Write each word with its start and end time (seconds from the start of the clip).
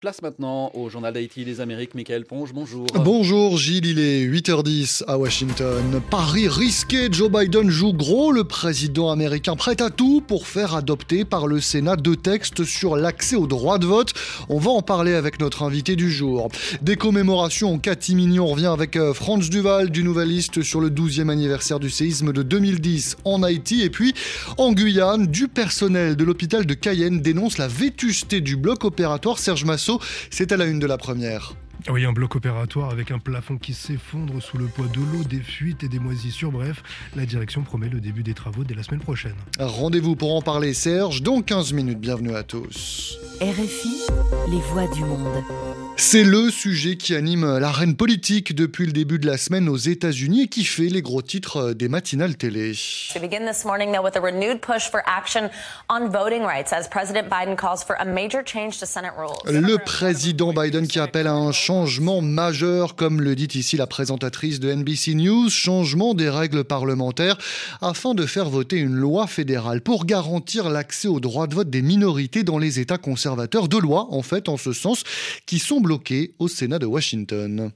Place 0.00 0.22
maintenant 0.22 0.70
au 0.74 0.88
journal 0.88 1.12
d'Haïti 1.12 1.44
des 1.44 1.60
Amériques. 1.60 1.96
Michael 1.96 2.24
Ponge, 2.24 2.52
bonjour. 2.52 2.86
Bonjour 2.94 3.58
Gilles, 3.58 3.84
il 3.84 3.98
est 3.98 4.24
8h10 4.24 5.02
à 5.08 5.18
Washington. 5.18 6.00
Paris 6.08 6.46
risqué, 6.46 7.08
Joe 7.10 7.28
Biden 7.28 7.68
joue 7.68 7.92
gros. 7.92 8.30
Le 8.30 8.44
président 8.44 9.10
américain 9.10 9.56
prête 9.56 9.80
à 9.80 9.90
tout 9.90 10.22
pour 10.24 10.46
faire 10.46 10.76
adopter 10.76 11.24
par 11.24 11.48
le 11.48 11.60
Sénat 11.60 11.96
deux 11.96 12.14
textes 12.14 12.62
sur 12.62 12.94
l'accès 12.94 13.34
au 13.34 13.48
droit 13.48 13.78
de 13.78 13.86
vote. 13.86 14.12
On 14.48 14.60
va 14.60 14.70
en 14.70 14.82
parler 14.82 15.14
avec 15.14 15.40
notre 15.40 15.64
invité 15.64 15.96
du 15.96 16.12
jour. 16.12 16.48
Des 16.80 16.94
commémorations 16.94 17.74
en 17.74 17.78
catimini, 17.80 18.38
on 18.38 18.46
revient 18.46 18.66
avec 18.66 18.94
euh, 18.94 19.12
Franz 19.12 19.50
Duval 19.50 19.90
du 19.90 20.04
Nouveliste 20.04 20.62
sur 20.62 20.80
le 20.80 20.90
12e 20.90 21.28
anniversaire 21.28 21.80
du 21.80 21.90
séisme 21.90 22.32
de 22.32 22.44
2010 22.44 23.16
en 23.24 23.42
Haïti. 23.42 23.82
Et 23.82 23.90
puis 23.90 24.14
en 24.58 24.72
Guyane, 24.72 25.26
du 25.26 25.48
personnel 25.48 26.14
de 26.14 26.22
l'hôpital 26.22 26.66
de 26.66 26.74
Cayenne 26.74 27.20
dénonce 27.20 27.58
la 27.58 27.66
vétusté 27.66 28.40
du 28.40 28.54
bloc 28.54 28.84
opératoire 28.84 29.40
Serge 29.40 29.64
Massot 29.64 29.87
c'est 30.30 30.52
à 30.52 30.56
la 30.56 30.66
une 30.66 30.78
de 30.78 30.86
la 30.86 30.98
première. 30.98 31.54
Oui, 31.90 32.04
un 32.04 32.12
bloc 32.12 32.34
opératoire 32.34 32.90
avec 32.90 33.10
un 33.10 33.18
plafond 33.18 33.56
qui 33.56 33.72
s'effondre 33.72 34.42
sous 34.42 34.58
le 34.58 34.66
poids 34.66 34.88
de 34.88 35.00
l'eau, 35.00 35.24
des 35.24 35.40
fuites 35.40 35.84
et 35.84 35.88
des 35.88 36.00
moisissures. 36.00 36.50
Bref, 36.50 36.82
la 37.16 37.24
direction 37.24 37.62
promet 37.62 37.88
le 37.88 38.00
début 38.00 38.22
des 38.22 38.34
travaux 38.34 38.64
dès 38.64 38.74
la 38.74 38.82
semaine 38.82 39.00
prochaine. 39.00 39.36
Rendez-vous 39.58 40.16
pour 40.16 40.34
en 40.34 40.42
parler, 40.42 40.74
Serge, 40.74 41.22
dans 41.22 41.40
15 41.40 41.72
minutes. 41.72 42.00
Bienvenue 42.00 42.34
à 42.34 42.42
tous. 42.42 43.18
RFI, 43.40 44.02
les 44.50 44.60
voix 44.72 44.88
du 44.88 45.04
monde. 45.04 45.87
C'est 46.00 46.22
le 46.22 46.48
sujet 46.50 46.96
qui 46.96 47.16
anime 47.16 47.58
l'arène 47.58 47.96
politique 47.96 48.54
depuis 48.54 48.86
le 48.86 48.92
début 48.92 49.18
de 49.18 49.26
la 49.26 49.36
semaine 49.36 49.68
aux 49.68 49.76
États-Unis 49.76 50.42
et 50.42 50.46
qui 50.46 50.62
fait 50.62 50.88
les 50.88 51.02
gros 51.02 51.22
titres 51.22 51.72
des 51.72 51.88
matinales 51.88 52.36
télé. 52.36 52.72
We 53.16 53.20
begin 53.20 53.50
this 53.50 53.64
morning 53.64 53.90
now 53.90 54.04
with 54.04 54.16
a 54.16 54.20
renewed 54.20 54.60
push 54.60 54.88
for 54.88 55.02
action 55.06 55.50
on 55.90 56.08
voting 56.08 56.44
rights 56.44 56.72
as 56.72 56.88
President 56.88 57.28
Biden 57.28 57.56
calls 57.56 57.82
for 57.84 57.96
a 57.98 58.04
major 58.04 58.44
change 58.46 58.78
to 58.78 58.86
Senate 58.86 59.12
rules. 59.18 59.52
Le 59.52 59.76
président 59.78 60.52
Biden 60.52 60.86
qui 60.86 61.00
appelle 61.00 61.26
à 61.26 61.34
un 61.34 61.50
changement 61.50 62.22
majeur, 62.22 62.94
comme 62.94 63.20
le 63.20 63.34
dit 63.34 63.58
ici 63.58 63.76
la 63.76 63.88
présentatrice 63.88 64.60
de 64.60 64.72
NBC 64.72 65.14
News, 65.14 65.50
changement 65.50 66.14
des 66.14 66.30
règles 66.30 66.62
parlementaires 66.62 67.38
afin 67.82 68.14
de 68.14 68.24
faire 68.24 68.48
voter 68.48 68.76
une 68.76 68.94
loi 68.94 69.26
fédérale 69.26 69.80
pour 69.80 70.06
garantir 70.06 70.70
l'accès 70.70 71.08
au 71.08 71.18
droit 71.18 71.48
de 71.48 71.56
vote 71.56 71.70
des 71.70 71.82
minorités 71.82 72.44
dans 72.44 72.58
les 72.58 72.78
États 72.78 72.98
conservateurs. 72.98 73.66
Deux 73.66 73.80
lois, 73.80 74.06
en 74.12 74.22
fait, 74.22 74.48
en 74.48 74.56
ce 74.56 74.72
sens, 74.72 75.02
qui 75.44 75.58
sont 75.58 75.80
bloqué 75.88 76.34
au 76.38 76.48
Sénat 76.48 76.78
de 76.78 76.84
Washington. 76.84 77.70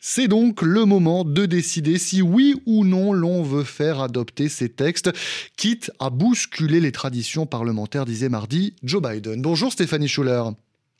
C'est 0.00 0.28
donc 0.28 0.62
le 0.62 0.84
moment 0.84 1.24
de 1.24 1.44
décider 1.44 1.98
si 1.98 2.22
oui 2.22 2.54
ou 2.66 2.84
non 2.84 3.12
l'on 3.12 3.42
veut 3.42 3.64
faire 3.64 4.00
adopter 4.00 4.48
ces 4.48 4.68
textes, 4.68 5.10
quitte 5.56 5.90
à 5.98 6.10
bousculer 6.10 6.78
les 6.78 6.92
traditions 6.92 7.46
parlementaires, 7.46 8.04
disait 8.04 8.28
mardi 8.28 8.74
Joe 8.84 9.02
Biden. 9.02 9.42
Bonjour 9.42 9.72
Stéphanie 9.72 10.06
Schuller. 10.06 10.44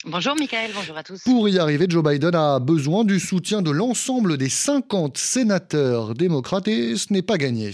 Bonjour 0.05 0.35
Michael, 0.35 0.73
bonjour 0.75 0.97
à 0.97 1.05
tous. 1.05 1.23
Pour 1.23 1.49
y 1.49 1.61
arriver, 1.61 1.87
Joe 1.89 2.03
Biden 2.03 2.35
a 2.35 2.59
besoin 2.59 3.05
du 3.05 3.21
soutien 3.21 3.63
de 3.63 3.71
l'ensemble 3.71 4.37
des 4.37 4.49
50 4.49 5.17
sénateurs 5.17 6.15
démocrates 6.15 6.67
et 6.67 6.97
ce 6.97 7.13
n'est 7.13 7.23
pas 7.23 7.39
gagné. 7.39 7.71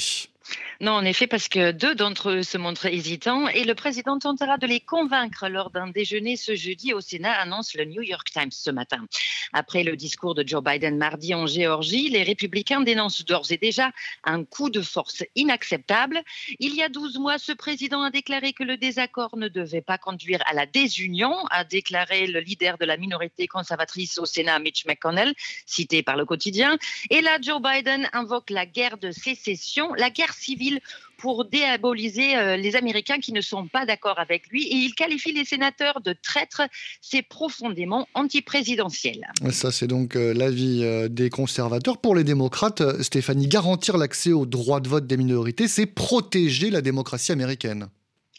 Non, 0.80 0.92
en 0.92 1.04
effet, 1.04 1.26
parce 1.26 1.48
que 1.48 1.72
deux 1.72 1.96
d'entre 1.96 2.30
eux 2.30 2.42
se 2.44 2.56
montrent 2.56 2.86
hésitants 2.86 3.48
et 3.48 3.64
le 3.64 3.74
président 3.74 4.18
tentera 4.18 4.58
de 4.58 4.66
les 4.66 4.78
convaincre 4.78 5.48
lors 5.48 5.70
d'un 5.70 5.88
déjeuner 5.88 6.36
ce 6.36 6.54
jeudi 6.54 6.92
au 6.92 7.00
Sénat, 7.00 7.32
annonce 7.32 7.74
le 7.74 7.84
New 7.84 8.02
York 8.02 8.28
Times 8.32 8.52
ce 8.52 8.70
matin. 8.70 9.04
Après 9.52 9.82
le 9.82 9.96
discours 9.96 10.36
de 10.36 10.46
Joe 10.46 10.62
Biden 10.62 10.96
mardi 10.96 11.34
en 11.34 11.46
Géorgie, 11.46 12.10
les 12.10 12.22
républicains 12.22 12.80
dénoncent 12.80 13.24
d'ores 13.24 13.50
et 13.50 13.56
déjà 13.56 13.90
un 14.22 14.44
coup 14.44 14.70
de 14.70 14.80
force 14.80 15.24
inacceptable. 15.34 16.22
Il 16.60 16.76
y 16.76 16.82
a 16.82 16.88
12 16.88 17.18
mois, 17.18 17.38
ce 17.38 17.52
président 17.52 18.02
a 18.02 18.10
déclaré 18.10 18.52
que 18.52 18.62
le 18.62 18.76
désaccord 18.76 19.36
ne 19.36 19.48
devait 19.48 19.82
pas 19.82 19.98
conduire 19.98 20.40
à 20.46 20.54
la 20.54 20.66
désunion, 20.66 21.34
a 21.50 21.64
déclaré 21.64 22.28
le 22.28 22.38
leader 22.38 22.78
de 22.78 22.84
la 22.84 22.96
minorité 22.96 23.48
conservatrice 23.48 24.18
au 24.18 24.26
Sénat, 24.26 24.60
Mitch 24.60 24.86
McConnell, 24.86 25.34
cité 25.66 26.04
par 26.04 26.16
le 26.16 26.24
quotidien. 26.24 26.78
Et 27.10 27.20
là, 27.20 27.38
Joe 27.40 27.60
Biden 27.60 28.08
invoque 28.12 28.50
la 28.50 28.64
guerre 28.64 28.98
de 28.98 29.10
sécession, 29.10 29.92
la 29.94 30.10
guerre 30.10 30.34
civile 30.38 30.80
pour 31.18 31.44
déaboliser 31.44 32.36
euh, 32.36 32.56
les 32.56 32.76
Américains 32.76 33.18
qui 33.18 33.32
ne 33.32 33.40
sont 33.40 33.66
pas 33.66 33.84
d'accord 33.84 34.18
avec 34.18 34.48
lui 34.48 34.66
et 34.66 34.76
il 34.76 34.94
qualifie 34.94 35.32
les 35.32 35.44
sénateurs 35.44 36.00
de 36.00 36.14
traîtres. 36.14 36.62
C'est 37.02 37.22
profondément 37.22 38.08
anti-présidentiel. 38.14 39.26
Ça, 39.50 39.72
c'est 39.72 39.88
donc 39.88 40.16
euh, 40.16 40.32
l'avis 40.32 40.84
euh, 40.84 41.08
des 41.08 41.28
conservateurs. 41.28 41.98
Pour 41.98 42.14
les 42.14 42.24
démocrates, 42.24 43.02
Stéphanie, 43.02 43.48
garantir 43.48 43.98
l'accès 43.98 44.32
au 44.32 44.46
droit 44.46 44.80
de 44.80 44.88
vote 44.88 45.06
des 45.06 45.16
minorités, 45.16 45.68
c'est 45.68 45.86
protéger 45.86 46.70
la 46.70 46.80
démocratie 46.80 47.32
américaine. 47.32 47.88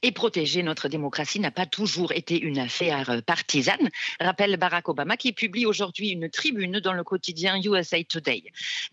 Et 0.01 0.11
protéger 0.11 0.63
notre 0.63 0.87
démocratie 0.87 1.41
n'a 1.41 1.51
pas 1.51 1.65
toujours 1.65 2.13
été 2.13 2.39
une 2.39 2.57
affaire 2.57 3.21
partisane, 3.25 3.89
rappelle 4.19 4.55
Barack 4.55 4.87
Obama, 4.87 5.17
qui 5.17 5.33
publie 5.33 5.65
aujourd'hui 5.65 6.09
une 6.09 6.29
tribune 6.29 6.79
dans 6.79 6.93
le 6.93 7.03
quotidien 7.03 7.59
USA 7.61 8.01
Today. 8.05 8.43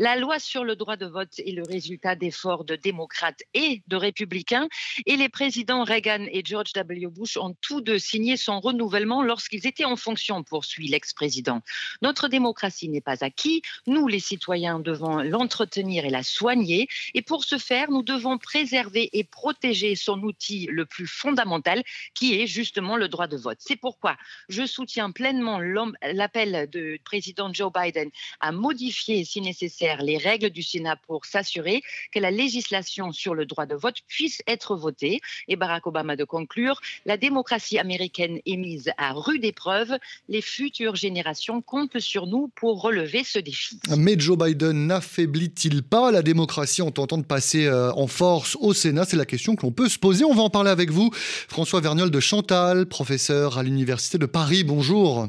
La 0.01 0.17
loi 0.17 0.41
sur 0.41 0.65
le 0.65 0.75
droit 0.75 0.97
de 0.97 1.07
vote 1.07 1.39
est 1.39 1.53
le 1.53 1.63
résultat 1.63 2.17
d'efforts 2.17 2.65
de 2.65 2.75
démocrates 2.75 3.43
et 3.55 3.83
de 3.87 3.95
républicains, 3.97 4.69
et 5.07 5.17
les 5.17 5.29
présidents 5.29 5.85
Reagan 5.85 6.27
et 6.33 6.43
George 6.45 6.73
W. 6.73 7.07
Bush 7.07 7.37
ont 7.37 7.55
tous 7.61 7.81
deux 7.81 8.01
signé 8.01 8.37
son 8.37 8.59
renouvellement 8.59 9.23
lorsqu'ils 9.23 9.67
étaient 9.67 9.85
en 9.85 9.97
fonction, 9.97 10.43
poursuit 10.43 10.89
l'ex-président. 10.89 11.61
Notre 12.03 12.27
démocratie 12.27 12.89
n'est 12.89 13.01
pas 13.01 13.23
acquis, 13.23 13.63
nous 13.87 14.09
les 14.09 14.21
citoyens 14.21 14.81
devons 14.81 15.19
l'entretenir 15.23 16.05
et 16.05 16.11
la 16.11 16.25
soigner, 16.25 16.89
et 17.15 17.23
pour 17.23 17.45
ce 17.45 17.59
faire, 17.59 17.93
nous 17.93 18.03
devons 18.03 18.39
préserver 18.39 19.09
et 19.13 19.23
protéger 19.23 19.95
son 19.95 20.21
outil 20.23 20.67
le 20.67 20.85
plus 20.85 20.96
plus 20.97 21.07
fondamental, 21.07 21.83
qui 22.15 22.41
est 22.41 22.47
justement 22.47 22.97
le 22.97 23.09
droit 23.09 23.27
de 23.27 23.37
vote. 23.37 23.59
C'est 23.61 23.77
pourquoi 23.77 24.17
je 24.49 24.65
soutiens 24.65 25.11
pleinement 25.11 25.61
l'appel 25.61 26.71
du 26.73 26.99
président 27.05 27.53
Joe 27.53 27.71
Biden 27.71 28.09
à 28.41 28.51
modifier, 28.51 29.23
si 29.27 29.43
nécessaire, 29.43 30.01
les 30.01 30.17
règles 30.17 30.49
du 30.49 30.63
Sénat 30.63 30.97
pour 31.07 31.27
s'assurer 31.27 31.83
que 32.13 32.19
la 32.19 32.31
législation 32.31 33.13
sur 33.13 33.35
le 33.35 33.45
droit 33.45 33.67
de 33.67 33.75
vote 33.75 33.97
puisse 34.09 34.41
être 34.47 34.75
votée. 34.75 35.21
Et 35.49 35.57
Barack 35.57 35.87
Obama 35.87 36.17
de 36.17 36.25
conclure, 36.25 36.81
la 37.05 37.19
démocratie 37.19 37.79
américaine 37.79 38.39
est 38.47 38.57
mise 38.57 38.91
à 38.97 39.13
rude 39.13 39.45
épreuve. 39.45 39.99
Les 40.31 40.41
futures 40.41 40.97
générations 40.97 41.61
comptent 41.61 41.99
sur 41.99 42.27
nous 42.27 42.49
pour 42.55 42.81
relever 42.81 43.23
ce 43.23 43.39
défi. 43.39 43.79
Mais 43.99 44.19
Joe 44.19 44.39
Biden 44.39 44.87
n'affaiblit-il 44.87 45.83
pas 45.83 46.11
la 46.11 46.23
démocratie 46.23 46.81
en 46.81 46.91
tentant 46.91 47.19
de 47.19 47.25
passer 47.25 47.67
euh, 47.67 47.93
en 47.93 48.07
force 48.07 48.57
au 48.61 48.73
Sénat? 48.73 49.05
C'est 49.05 49.19
la 49.19 49.27
question 49.27 49.57
que 49.57 49.67
l'on 49.67 49.73
peut 49.73 49.91
se 49.91 49.99
poser. 49.99 50.25
On 50.25 50.35
va 50.35 50.43
en 50.43 50.51
parler 50.51 50.71
avec 50.71 50.86
vous. 50.91 51.11
François 51.49 51.81
Verniol 51.81 52.11
de 52.11 52.21
Chantal, 52.21 52.87
professeur 52.87 53.59
à 53.59 53.63
l'Université 53.63 54.19
de 54.19 54.27
Paris. 54.27 54.65
Bonjour. 54.65 55.29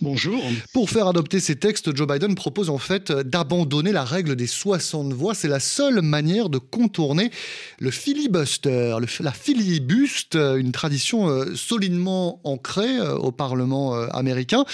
Bonjour. 0.00 0.42
Pour 0.72 0.90
faire 0.90 1.06
adopter 1.06 1.40
ces 1.40 1.56
textes, 1.56 1.94
Joe 1.94 2.06
Biden 2.06 2.34
propose 2.34 2.70
en 2.70 2.78
fait 2.78 3.12
d'abandonner 3.12 3.92
la 3.92 4.04
règle 4.04 4.36
des 4.36 4.46
60 4.46 5.12
voix. 5.12 5.34
C'est 5.34 5.48
la 5.48 5.60
seule 5.60 6.02
manière 6.02 6.48
de 6.48 6.58
contourner 6.58 7.30
le 7.78 7.90
filibuster, 7.90 8.96
la 9.20 9.32
filibuste, 9.32 10.34
une 10.34 10.72
tradition 10.72 11.28
euh, 11.28 11.54
solidement 11.54 12.40
ancrée 12.44 12.98
euh, 12.98 13.16
au 13.16 13.32
Parlement 13.32 13.94
euh, 13.94 14.06
américain. 14.08 14.64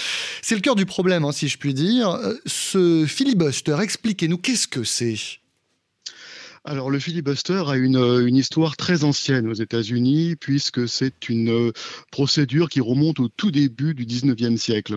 C'est 0.41 0.55
le 0.55 0.61
cœur 0.61 0.75
du 0.75 0.85
problème, 0.85 1.25
hein, 1.25 1.31
si 1.31 1.47
je 1.47 1.57
puis 1.57 1.73
dire. 1.73 2.19
Ce 2.45 3.05
filibuster, 3.07 3.77
expliquez-nous 3.81 4.37
qu'est-ce 4.37 4.67
que 4.67 4.83
c'est? 4.83 5.15
Alors 6.67 6.89
le 6.89 6.99
filibuster 6.99 7.63
a 7.67 7.77
une, 7.77 7.95
une, 7.95 8.35
histoire 8.35 8.75
très 8.75 9.05
ancienne 9.05 9.47
aux 9.47 9.53
États-Unis 9.53 10.35
puisque 10.35 10.87
c'est 10.89 11.29
une 11.29 11.49
euh, 11.49 11.71
procédure 12.11 12.67
qui 12.67 12.81
remonte 12.81 13.21
au 13.21 13.29
tout 13.29 13.51
début 13.51 13.93
du 13.93 14.05
19e 14.05 14.57
siècle. 14.57 14.95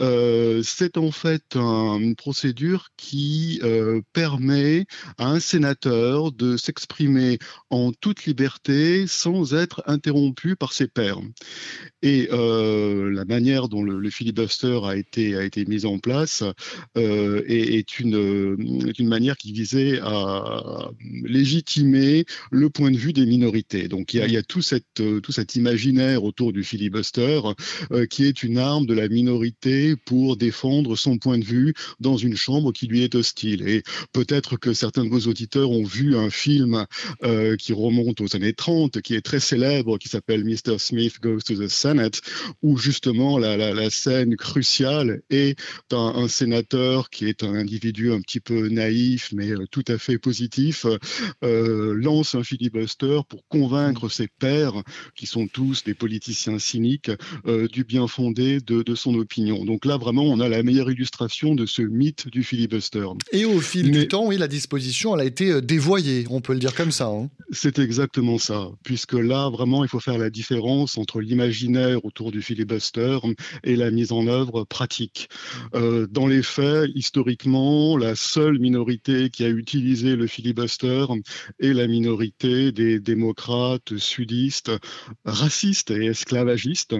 Euh, 0.00 0.62
c'est 0.64 0.98
en 0.98 1.12
fait 1.12 1.54
une 1.54 2.16
procédure 2.16 2.88
qui 2.96 3.60
euh, 3.62 4.00
permet 4.14 4.86
à 5.16 5.28
un 5.28 5.38
sénateur 5.38 6.32
de 6.32 6.56
s'exprimer 6.56 7.38
en 7.70 7.92
toute 7.92 8.24
liberté 8.24 9.06
sans 9.06 9.54
être 9.54 9.84
interrompu 9.86 10.56
par 10.56 10.72
ses 10.72 10.88
pairs. 10.88 11.20
Et 12.02 12.28
la 12.30 13.24
manière 13.24 13.68
dont 13.68 13.82
le, 13.82 14.10
filibuster 14.10 14.80
a 14.84 14.96
été, 14.96 15.36
a 15.36 15.44
été 15.44 15.64
mis 15.66 15.86
en 15.86 15.98
place 15.98 16.42
est, 16.94 17.00
est, 17.48 17.98
une, 17.98 18.86
est 18.88 18.98
une 18.98 19.08
manière 19.08 19.36
qui 19.36 19.52
visait 19.52 20.00
à 20.00 20.90
légitimer 21.02 22.24
le 22.50 22.70
point 22.70 22.90
de 22.90 22.96
vue 22.96 23.12
des 23.12 23.26
minorités. 23.26 23.88
Donc 23.88 24.14
il 24.14 24.20
y 24.30 24.36
a, 24.36 24.40
euh, 24.40 25.20
tout 25.20 25.32
cet 25.32 25.56
imaginaire 25.56 26.24
autour 26.24 26.52
du 26.52 26.64
filibuster 26.64 27.40
euh, 27.92 28.06
qui 28.06 28.24
est 28.24 28.42
une 28.42 28.58
arme 28.58 28.86
de 28.86 28.94
la 28.94 29.08
minorité 29.08 29.94
pour 29.96 30.36
défendre 30.36 30.96
son 30.96 31.18
point 31.18 31.38
de 31.38 31.44
vue 31.44 31.74
dans 32.00 32.16
une 32.16 32.36
chambre 32.36 32.72
qui 32.72 32.86
lui 32.86 33.02
est 33.02 33.14
hostile. 33.14 33.68
Et 33.68 33.82
peut-être 34.12 34.56
que 34.56 34.72
certains 34.72 35.04
de 35.04 35.10
vos 35.10 35.20
auditeurs 35.20 35.70
ont 35.70 35.84
vu 35.84 36.16
un 36.16 36.30
film 36.30 36.86
euh, 37.22 37.56
qui 37.56 37.72
remonte 37.72 38.20
aux 38.20 38.36
années 38.36 38.52
30, 38.52 39.00
qui 39.02 39.14
est 39.14 39.20
très 39.20 39.40
célèbre, 39.40 39.98
qui 39.98 40.08
s'appelle 40.08 40.44
Mr. 40.44 40.78
Smith 40.78 41.20
Goes 41.20 41.40
to 41.40 41.54
the 41.54 41.68
Senate, 41.68 42.20
où 42.62 42.76
justement 42.76 43.38
la, 43.38 43.90
scène 43.90 44.36
cruciale 44.36 45.22
est 45.30 45.58
un, 45.92 46.12
un, 46.16 46.28
sénateur 46.28 47.08
qui 47.10 47.26
est 47.26 47.44
un 47.44 47.54
individu 47.54 48.12
un 48.12 48.20
petit 48.20 48.40
peu 48.40 48.68
naïf, 48.68 49.30
mais 49.32 49.52
tout 49.70 49.84
à 49.88 49.98
fait 49.98 50.18
positif, 50.18 50.85
euh, 51.44 51.94
lance 51.94 52.34
un 52.34 52.42
filibuster 52.42 53.20
pour 53.28 53.46
convaincre 53.48 54.08
ses 54.08 54.28
pairs, 54.28 54.82
qui 55.14 55.26
sont 55.26 55.46
tous 55.46 55.84
des 55.84 55.94
politiciens 55.94 56.58
cyniques, 56.58 57.10
euh, 57.46 57.68
du 57.68 57.84
bien 57.84 58.06
fondé 58.06 58.60
de, 58.60 58.82
de, 58.82 58.94
son 58.94 59.14
opinion. 59.14 59.64
Donc 59.64 59.84
là, 59.84 59.96
vraiment, 59.96 60.24
on 60.24 60.40
a 60.40 60.48
la 60.48 60.62
meilleure 60.62 60.90
illustration 60.90 61.54
de 61.54 61.66
ce 61.66 61.82
mythe 61.82 62.28
du 62.28 62.42
filibuster. 62.42 63.06
Et 63.32 63.44
au 63.44 63.60
fil 63.60 63.86
Mais, 63.86 64.00
du 64.00 64.08
temps, 64.08 64.26
oui, 64.26 64.38
la 64.38 64.48
disposition, 64.48 65.14
elle 65.14 65.22
a 65.22 65.24
été 65.24 65.50
euh, 65.50 65.60
dévoyée, 65.60 66.26
on 66.30 66.40
peut 66.40 66.52
le 66.52 66.58
dire 66.58 66.74
comme 66.74 66.92
ça. 66.92 67.06
Hein. 67.06 67.28
C'est 67.50 67.78
exactement 67.78 68.38
ça, 68.38 68.68
puisque 68.82 69.12
là, 69.12 69.48
vraiment, 69.50 69.84
il 69.84 69.88
faut 69.88 70.00
faire 70.00 70.18
la 70.18 70.30
différence 70.30 70.98
entre 70.98 71.20
l'imaginaire 71.20 72.04
autour 72.04 72.32
du 72.32 72.42
filibuster 72.42 73.18
et 73.64 73.76
la 73.76 73.90
mise 73.90 74.12
en 74.12 74.26
œuvre 74.26 74.64
pratique. 74.64 75.28
Euh, 75.74 76.06
dans 76.10 76.26
les 76.26 76.42
faits, 76.42 76.90
historiquement, 76.94 77.96
la 77.96 78.14
seule 78.14 78.58
minorité 78.58 79.30
qui 79.30 79.44
a 79.44 79.48
utilisé 79.48 80.16
le 80.16 80.26
filibuster 80.26 80.75
est 80.84 81.72
la 81.72 81.86
minorité 81.86 82.72
des 82.72 83.00
démocrates 83.00 83.96
sudistes, 83.96 84.72
racistes 85.24 85.90
et 85.90 86.06
esclavagistes, 86.06 86.96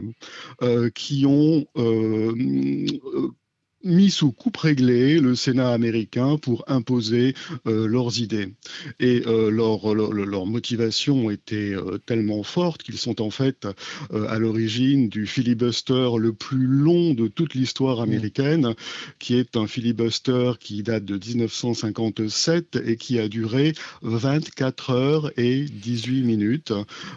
euh, 0.62 0.90
qui 0.90 1.26
ont 1.26 1.66
euh, 1.76 2.32
mis 3.86 4.10
sous 4.10 4.32
coupe 4.32 4.56
réglée 4.56 5.20
le 5.20 5.34
Sénat 5.34 5.70
américain 5.72 6.36
pour 6.36 6.64
imposer 6.66 7.34
euh, 7.66 7.86
leurs 7.86 8.20
idées. 8.20 8.52
Et 9.00 9.22
euh, 9.26 9.50
leur, 9.50 9.94
leur, 9.94 10.12
leur, 10.12 10.46
motivation 10.46 11.30
était 11.30 11.74
euh, 11.74 11.98
tellement 12.04 12.42
forte 12.42 12.82
qu'ils 12.82 12.98
sont 12.98 13.22
en 13.22 13.30
fait 13.30 13.66
euh, 14.12 14.28
à 14.28 14.38
l'origine 14.38 15.08
du 15.08 15.26
filibuster 15.26 16.10
le 16.18 16.32
plus 16.32 16.66
long 16.66 17.14
de 17.14 17.28
toute 17.28 17.54
l'histoire 17.54 18.00
américaine, 18.00 18.74
qui 19.18 19.36
est 19.36 19.56
un 19.56 19.66
filibuster 19.66 20.52
qui 20.58 20.82
date 20.82 21.04
de 21.04 21.14
1957 21.14 22.78
et 22.84 22.96
qui 22.96 23.18
a 23.18 23.28
duré 23.28 23.72
24 24.02 24.90
heures 24.90 25.30
et 25.36 25.64
18 25.64 26.22
minutes. 26.22 26.72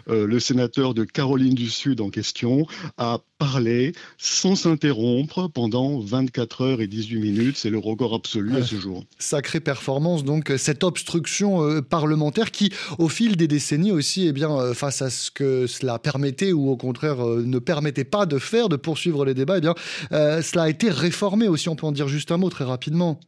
Le 0.06 0.38
sénateur 0.38 0.94
de 0.94 1.04
Caroline 1.04 1.54
du 1.54 1.68
Sud 1.68 2.00
en 2.00 2.10
question 2.10 2.66
a 2.96 3.20
parlé 3.38 3.92
sans 4.18 4.54
s'interrompre 4.54 5.48
pendant 5.48 5.98
24 5.98 6.59
heures 6.59 6.59
et 6.60 6.86
18 6.86 7.20
minutes. 7.20 7.56
C'est 7.56 7.70
le 7.70 7.78
record 7.78 8.14
absolu 8.14 8.56
à 8.56 8.62
ce 8.62 8.76
jour. 8.76 9.04
Sacrée 9.18 9.60
performance, 9.60 10.24
donc, 10.24 10.52
cette 10.58 10.84
obstruction 10.84 11.62
euh, 11.64 11.80
parlementaire 11.80 12.50
qui, 12.50 12.72
au 12.98 13.08
fil 13.08 13.36
des 13.36 13.48
décennies 13.48 13.92
aussi, 13.92 14.26
eh 14.26 14.32
bien, 14.32 14.50
euh, 14.50 14.74
face 14.74 15.02
à 15.02 15.10
ce 15.10 15.30
que 15.30 15.66
cela 15.66 15.98
permettait 15.98 16.52
ou 16.52 16.70
au 16.70 16.76
contraire 16.76 17.26
euh, 17.26 17.42
ne 17.44 17.58
permettait 17.58 18.04
pas 18.04 18.26
de 18.26 18.38
faire, 18.38 18.68
de 18.68 18.76
poursuivre 18.76 19.24
les 19.24 19.34
débats, 19.34 19.58
eh 19.58 19.60
bien, 19.60 19.74
euh, 20.12 20.42
cela 20.42 20.64
a 20.64 20.68
été 20.68 20.90
réformé 20.90 21.48
aussi. 21.48 21.68
On 21.68 21.76
peut 21.76 21.86
en 21.86 21.92
dire 21.92 22.08
juste 22.08 22.30
un 22.32 22.36
mot 22.36 22.50
très 22.50 22.64
rapidement. 22.64 23.20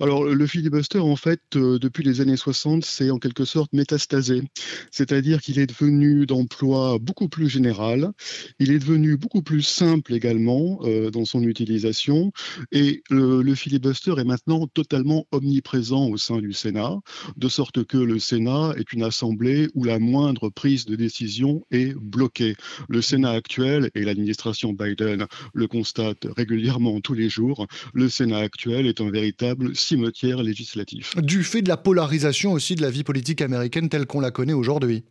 Alors, 0.00 0.24
le 0.24 0.46
filibuster, 0.46 0.98
en 0.98 1.16
fait, 1.16 1.40
euh, 1.56 1.78
depuis 1.78 2.02
les 2.02 2.20
années 2.20 2.36
60, 2.36 2.84
c'est 2.84 3.10
en 3.10 3.18
quelque 3.18 3.44
sorte 3.44 3.72
métastasé. 3.72 4.42
C'est-à-dire 4.90 5.40
qu'il 5.40 5.58
est 5.58 5.66
devenu 5.66 6.26
d'emploi 6.26 6.98
beaucoup 6.98 7.28
plus 7.28 7.48
général. 7.48 8.12
Il 8.58 8.70
est 8.72 8.78
devenu 8.78 9.16
beaucoup 9.16 9.42
plus 9.42 9.62
simple 9.62 10.14
également 10.14 10.80
euh, 10.82 11.10
dans 11.10 11.24
son 11.24 11.42
utilisation. 11.42 12.32
Et 12.72 13.02
le, 13.10 13.42
le, 13.42 13.54
filibuster 13.54 14.14
est 14.18 14.24
maintenant 14.24 14.66
totalement 14.66 15.26
omniprésent 15.30 16.08
au 16.08 16.16
sein 16.16 16.38
du 16.38 16.52
Sénat, 16.52 16.98
de 17.36 17.48
sorte 17.48 17.84
que 17.84 17.98
le 17.98 18.18
Sénat 18.18 18.74
est 18.76 18.92
une 18.92 19.02
assemblée 19.02 19.68
où 19.74 19.84
la 19.84 19.98
moindre 19.98 20.48
prise 20.48 20.86
de 20.86 20.96
décision 20.96 21.64
est 21.70 21.94
bloquée. 21.94 22.56
Le 22.88 23.02
Sénat 23.02 23.30
actuel, 23.30 23.90
et 23.94 24.02
l'administration 24.02 24.72
Biden 24.72 25.26
le 25.54 25.66
constate 25.66 26.26
régulièrement 26.36 27.00
tous 27.00 27.14
les 27.14 27.28
jours, 27.28 27.66
le 27.94 28.08
Sénat 28.08 28.38
actuel 28.38 28.86
est 28.86 29.00
un 29.00 29.10
véritable 29.10 29.51
cimetière 29.74 30.42
législatif. 30.42 31.16
Du 31.16 31.44
fait 31.44 31.62
de 31.62 31.68
la 31.68 31.76
polarisation 31.76 32.52
aussi 32.52 32.74
de 32.74 32.82
la 32.82 32.90
vie 32.90 33.04
politique 33.04 33.40
américaine 33.40 33.88
telle 33.88 34.06
qu'on 34.06 34.20
la 34.20 34.30
connaît 34.30 34.52
aujourd'hui. 34.52 35.04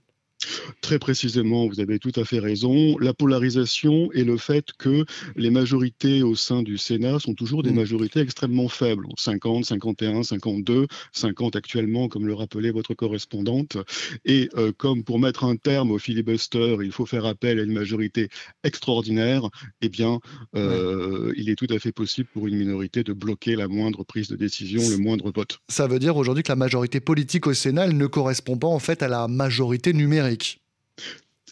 Très 0.81 0.99
précisément, 0.99 1.67
vous 1.67 1.79
avez 1.79 1.99
tout 1.99 2.11
à 2.15 2.25
fait 2.25 2.39
raison. 2.39 2.97
La 2.99 3.13
polarisation 3.13 4.11
et 4.13 4.23
le 4.23 4.37
fait 4.37 4.69
que 4.77 5.05
les 5.35 5.49
majorités 5.49 6.23
au 6.23 6.35
sein 6.35 6.63
du 6.63 6.77
Sénat 6.77 7.19
sont 7.19 7.33
toujours 7.33 7.63
des 7.63 7.71
mmh. 7.71 7.75
majorités 7.75 8.19
extrêmement 8.19 8.67
faibles. 8.67 9.07
50, 9.17 9.65
51, 9.65 10.23
52, 10.23 10.87
50 11.11 11.55
actuellement, 11.55 12.07
comme 12.07 12.25
le 12.25 12.33
rappelait 12.33 12.71
votre 12.71 12.93
correspondante. 12.93 13.77
Et 14.25 14.49
euh, 14.57 14.71
comme 14.77 15.03
pour 15.03 15.19
mettre 15.19 15.43
un 15.43 15.55
terme 15.55 15.91
au 15.91 15.99
filibuster, 15.99 16.77
il 16.81 16.91
faut 16.91 17.05
faire 17.05 17.25
appel 17.25 17.59
à 17.59 17.63
une 17.63 17.73
majorité 17.73 18.29
extraordinaire, 18.63 19.49
eh 19.81 19.89
bien, 19.89 20.19
euh, 20.55 21.27
ouais. 21.27 21.33
il 21.37 21.49
est 21.49 21.55
tout 21.55 21.67
à 21.69 21.79
fait 21.79 21.91
possible 21.91 22.29
pour 22.33 22.47
une 22.47 22.55
minorité 22.55 23.03
de 23.03 23.13
bloquer 23.13 23.55
la 23.55 23.67
moindre 23.67 24.03
prise 24.03 24.27
de 24.27 24.35
décision, 24.35 24.81
le 24.89 24.97
moindre 24.97 25.31
vote. 25.31 25.59
Ça 25.69 25.87
veut 25.87 25.99
dire 25.99 26.17
aujourd'hui 26.17 26.43
que 26.43 26.51
la 26.51 26.55
majorité 26.55 26.99
politique 26.99 27.47
au 27.47 27.53
Sénat 27.53 27.85
elle 27.85 27.97
ne 27.97 28.07
correspond 28.07 28.57
pas 28.57 28.67
en 28.67 28.79
fait 28.79 29.03
à 29.03 29.07
la 29.07 29.27
majorité 29.27 29.93
numérique. 29.93 30.30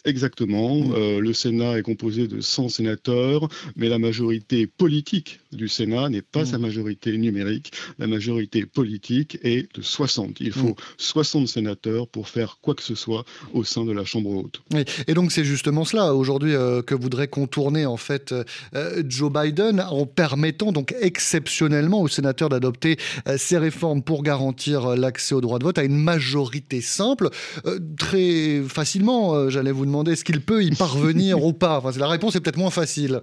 Exactement. 0.04 0.76
Mmh. 0.76 0.94
Euh, 0.94 1.20
le 1.20 1.32
Sénat 1.32 1.78
est 1.78 1.82
composé 1.82 2.26
de 2.26 2.40
100 2.40 2.68
sénateurs, 2.70 3.48
mais 3.76 3.88
la 3.88 3.98
majorité 3.98 4.66
politique 4.66 5.39
du 5.52 5.68
Sénat 5.68 6.08
n'est 6.08 6.22
pas 6.22 6.42
mmh. 6.42 6.46
sa 6.46 6.58
majorité 6.58 7.16
numérique. 7.16 7.72
La 7.98 8.06
majorité 8.06 8.66
politique 8.66 9.38
est 9.42 9.74
de 9.76 9.82
60. 9.82 10.40
Il 10.40 10.52
faut 10.52 10.70
mmh. 10.70 10.74
60 10.98 11.48
sénateurs 11.48 12.08
pour 12.08 12.28
faire 12.28 12.58
quoi 12.60 12.74
que 12.74 12.82
ce 12.82 12.94
soit 12.94 13.24
au 13.52 13.64
sein 13.64 13.84
de 13.84 13.92
la 13.92 14.04
Chambre 14.04 14.30
haute. 14.30 14.62
Oui. 14.72 14.84
Et 15.06 15.14
donc 15.14 15.32
c'est 15.32 15.44
justement 15.44 15.84
cela 15.84 16.14
aujourd'hui 16.14 16.54
euh, 16.54 16.82
que 16.82 16.94
voudrait 16.94 17.28
contourner 17.28 17.86
en 17.86 17.96
fait 17.96 18.34
euh, 18.74 19.02
Joe 19.06 19.32
Biden 19.32 19.80
en 19.80 20.06
permettant 20.06 20.72
donc 20.72 20.94
exceptionnellement 21.00 22.00
aux 22.00 22.08
sénateurs 22.08 22.48
d'adopter 22.48 22.96
euh, 23.28 23.36
ces 23.38 23.58
réformes 23.58 24.02
pour 24.02 24.22
garantir 24.22 24.96
l'accès 24.96 25.34
au 25.34 25.40
droit 25.40 25.58
de 25.58 25.64
vote 25.64 25.78
à 25.78 25.84
une 25.84 25.96
majorité 25.96 26.80
simple. 26.80 27.30
Euh, 27.66 27.78
très 27.98 28.62
facilement, 28.68 29.48
j'allais 29.50 29.72
vous 29.72 29.86
demander 29.86 30.12
est-ce 30.12 30.24
qu'il 30.24 30.40
peut 30.40 30.62
y 30.62 30.70
parvenir 30.70 31.44
ou 31.44 31.52
pas? 31.52 31.78
Enfin, 31.78 31.98
la 31.98 32.08
réponse 32.08 32.36
est 32.36 32.40
peut-être 32.40 32.58
moins 32.58 32.70
facile. 32.70 33.20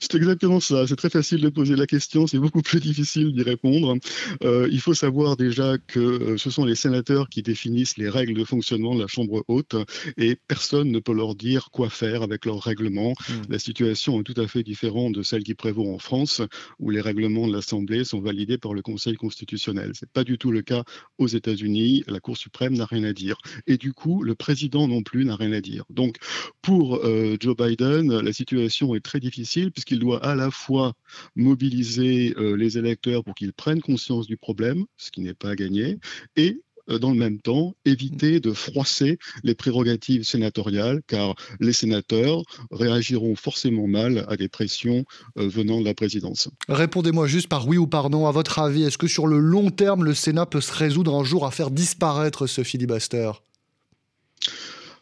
C'est 0.00 0.14
exactement 0.14 0.60
ça. 0.60 0.86
C'est 0.86 0.96
très 0.96 1.10
facile 1.10 1.40
de 1.40 1.48
poser 1.48 1.76
la 1.76 1.86
question, 1.86 2.26
c'est 2.26 2.38
beaucoup 2.38 2.62
plus 2.62 2.80
difficile 2.80 3.32
d'y 3.32 3.42
répondre. 3.42 3.96
Euh, 4.42 4.68
il 4.70 4.80
faut 4.80 4.94
savoir 4.94 5.36
déjà 5.36 5.78
que 5.78 6.00
euh, 6.00 6.36
ce 6.36 6.50
sont 6.50 6.64
les 6.64 6.74
sénateurs 6.74 7.28
qui 7.28 7.42
définissent 7.42 7.96
les 7.96 8.08
règles 8.08 8.34
de 8.34 8.44
fonctionnement 8.44 8.94
de 8.94 9.00
la 9.00 9.06
Chambre 9.06 9.44
haute 9.48 9.76
et 10.16 10.36
personne 10.48 10.90
ne 10.90 10.98
peut 10.98 11.14
leur 11.14 11.34
dire 11.34 11.70
quoi 11.72 11.90
faire 11.90 12.22
avec 12.22 12.44
leurs 12.44 12.60
règlements. 12.60 13.14
Mmh. 13.28 13.32
La 13.50 13.58
situation 13.58 14.20
est 14.20 14.24
tout 14.24 14.40
à 14.40 14.46
fait 14.46 14.62
différente 14.62 15.14
de 15.14 15.22
celle 15.22 15.42
qui 15.42 15.54
prévaut 15.54 15.92
en 15.92 15.98
France, 15.98 16.42
où 16.78 16.90
les 16.90 17.00
règlements 17.00 17.46
de 17.46 17.52
l'Assemblée 17.52 18.04
sont 18.04 18.20
validés 18.20 18.58
par 18.58 18.74
le 18.74 18.82
Conseil 18.82 19.14
constitutionnel. 19.14 19.92
C'est 19.94 20.10
pas 20.10 20.24
du 20.24 20.38
tout 20.38 20.50
le 20.50 20.62
cas 20.62 20.84
aux 21.18 21.26
États-Unis. 21.26 22.04
La 22.06 22.20
Cour 22.20 22.36
suprême 22.36 22.74
n'a 22.74 22.86
rien 22.86 23.04
à 23.04 23.12
dire. 23.12 23.36
Et 23.66 23.76
du 23.76 23.92
coup, 23.92 24.22
le 24.22 24.34
président 24.34 24.88
non 24.88 25.02
plus 25.02 25.24
n'a 25.24 25.36
rien 25.36 25.52
à 25.52 25.60
dire. 25.60 25.84
Donc, 25.90 26.16
pour 26.62 26.96
euh, 26.96 27.36
Joe 27.40 27.56
Biden, 27.56 28.20
la 28.20 28.32
situation 28.32 28.94
est 28.94 29.00
très 29.00 29.20
difficile 29.20 29.55
puisqu'il 29.70 29.98
doit 29.98 30.24
à 30.24 30.34
la 30.34 30.50
fois 30.50 30.92
mobiliser 31.34 32.34
euh, 32.36 32.56
les 32.56 32.78
électeurs 32.78 33.24
pour 33.24 33.34
qu'ils 33.34 33.52
prennent 33.52 33.80
conscience 33.80 34.26
du 34.26 34.36
problème, 34.36 34.84
ce 34.96 35.10
qui 35.10 35.20
n'est 35.20 35.34
pas 35.34 35.54
gagné, 35.54 35.98
et 36.36 36.60
euh, 36.90 36.98
dans 36.98 37.10
le 37.10 37.16
même 37.16 37.40
temps, 37.40 37.74
éviter 37.84 38.40
de 38.40 38.52
froisser 38.52 39.18
les 39.42 39.54
prérogatives 39.54 40.24
sénatoriales, 40.24 41.00
car 41.06 41.34
les 41.60 41.72
sénateurs 41.72 42.42
réagiront 42.70 43.34
forcément 43.34 43.86
mal 43.86 44.24
à 44.28 44.36
des 44.36 44.48
pressions 44.48 45.04
euh, 45.38 45.48
venant 45.48 45.80
de 45.80 45.84
la 45.84 45.94
présidence. 45.94 46.48
Répondez-moi 46.68 47.26
juste 47.26 47.48
par 47.48 47.66
oui 47.66 47.78
ou 47.78 47.86
par 47.86 48.10
non. 48.10 48.26
À 48.26 48.32
votre 48.32 48.58
avis, 48.58 48.84
est-ce 48.84 48.98
que 48.98 49.08
sur 49.08 49.26
le 49.26 49.38
long 49.38 49.70
terme, 49.70 50.04
le 50.04 50.14
Sénat 50.14 50.46
peut 50.46 50.60
se 50.60 50.72
résoudre 50.72 51.14
un 51.14 51.24
jour 51.24 51.46
à 51.46 51.50
faire 51.50 51.70
disparaître 51.70 52.46
ce 52.46 52.62
filibuster? 52.62 53.32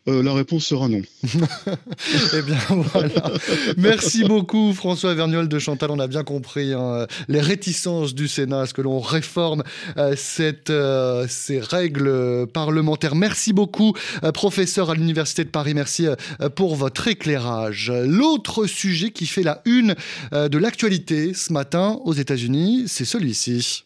Euh, 0.08 0.22
la 0.22 0.32
réponse 0.34 0.66
sera 0.66 0.88
non. 0.88 1.00
eh 1.24 2.42
bien 2.42 2.58
voilà. 2.68 3.32
Merci 3.76 4.24
beaucoup 4.24 4.72
François 4.74 5.14
Vergnol 5.14 5.48
de 5.48 5.58
Chantal. 5.58 5.90
On 5.90 5.98
a 5.98 6.06
bien 6.06 6.24
compris 6.24 6.72
hein, 6.72 7.06
les 7.28 7.40
réticences 7.40 8.14
du 8.14 8.28
Sénat 8.28 8.62
à 8.62 8.66
ce 8.66 8.74
que 8.74 8.82
l'on 8.82 9.00
réforme 9.00 9.62
euh, 9.96 10.14
cette, 10.16 10.70
euh, 10.70 11.26
ces 11.28 11.60
règles 11.60 12.46
parlementaires. 12.52 13.14
Merci 13.14 13.52
beaucoup 13.52 13.94
euh, 14.22 14.32
professeur 14.32 14.90
à 14.90 14.94
l'Université 14.94 15.44
de 15.44 15.48
Paris. 15.48 15.74
Merci 15.74 16.06
euh, 16.06 16.16
pour 16.50 16.76
votre 16.76 17.08
éclairage. 17.08 17.92
L'autre 18.04 18.66
sujet 18.66 19.10
qui 19.10 19.26
fait 19.26 19.42
la 19.42 19.62
une 19.64 19.94
euh, 20.32 20.48
de 20.48 20.58
l'actualité 20.58 21.34
ce 21.34 21.52
matin 21.52 21.98
aux 22.04 22.12
États-Unis, 22.12 22.84
c'est 22.86 23.04
celui-ci. 23.04 23.84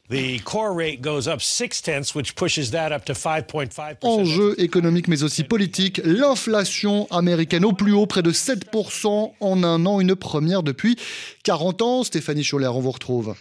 Enjeu 4.08 4.54
économique 4.60 5.08
mais 5.08 5.22
aussi 5.22 5.44
politique 5.44 6.00
l'inflation 6.08 7.06
américaine 7.10 7.64
au 7.64 7.72
plus 7.72 7.92
haut, 7.92 8.06
près 8.06 8.22
de 8.22 8.32
7% 8.32 9.32
en 9.38 9.62
un 9.62 9.86
an, 9.86 10.00
une 10.00 10.16
première 10.16 10.62
depuis 10.62 10.96
40 11.44 11.82
ans. 11.82 12.04
Stéphanie 12.04 12.44
Choler, 12.44 12.68
on 12.68 12.80
vous 12.80 12.90
retrouve. 12.90 13.34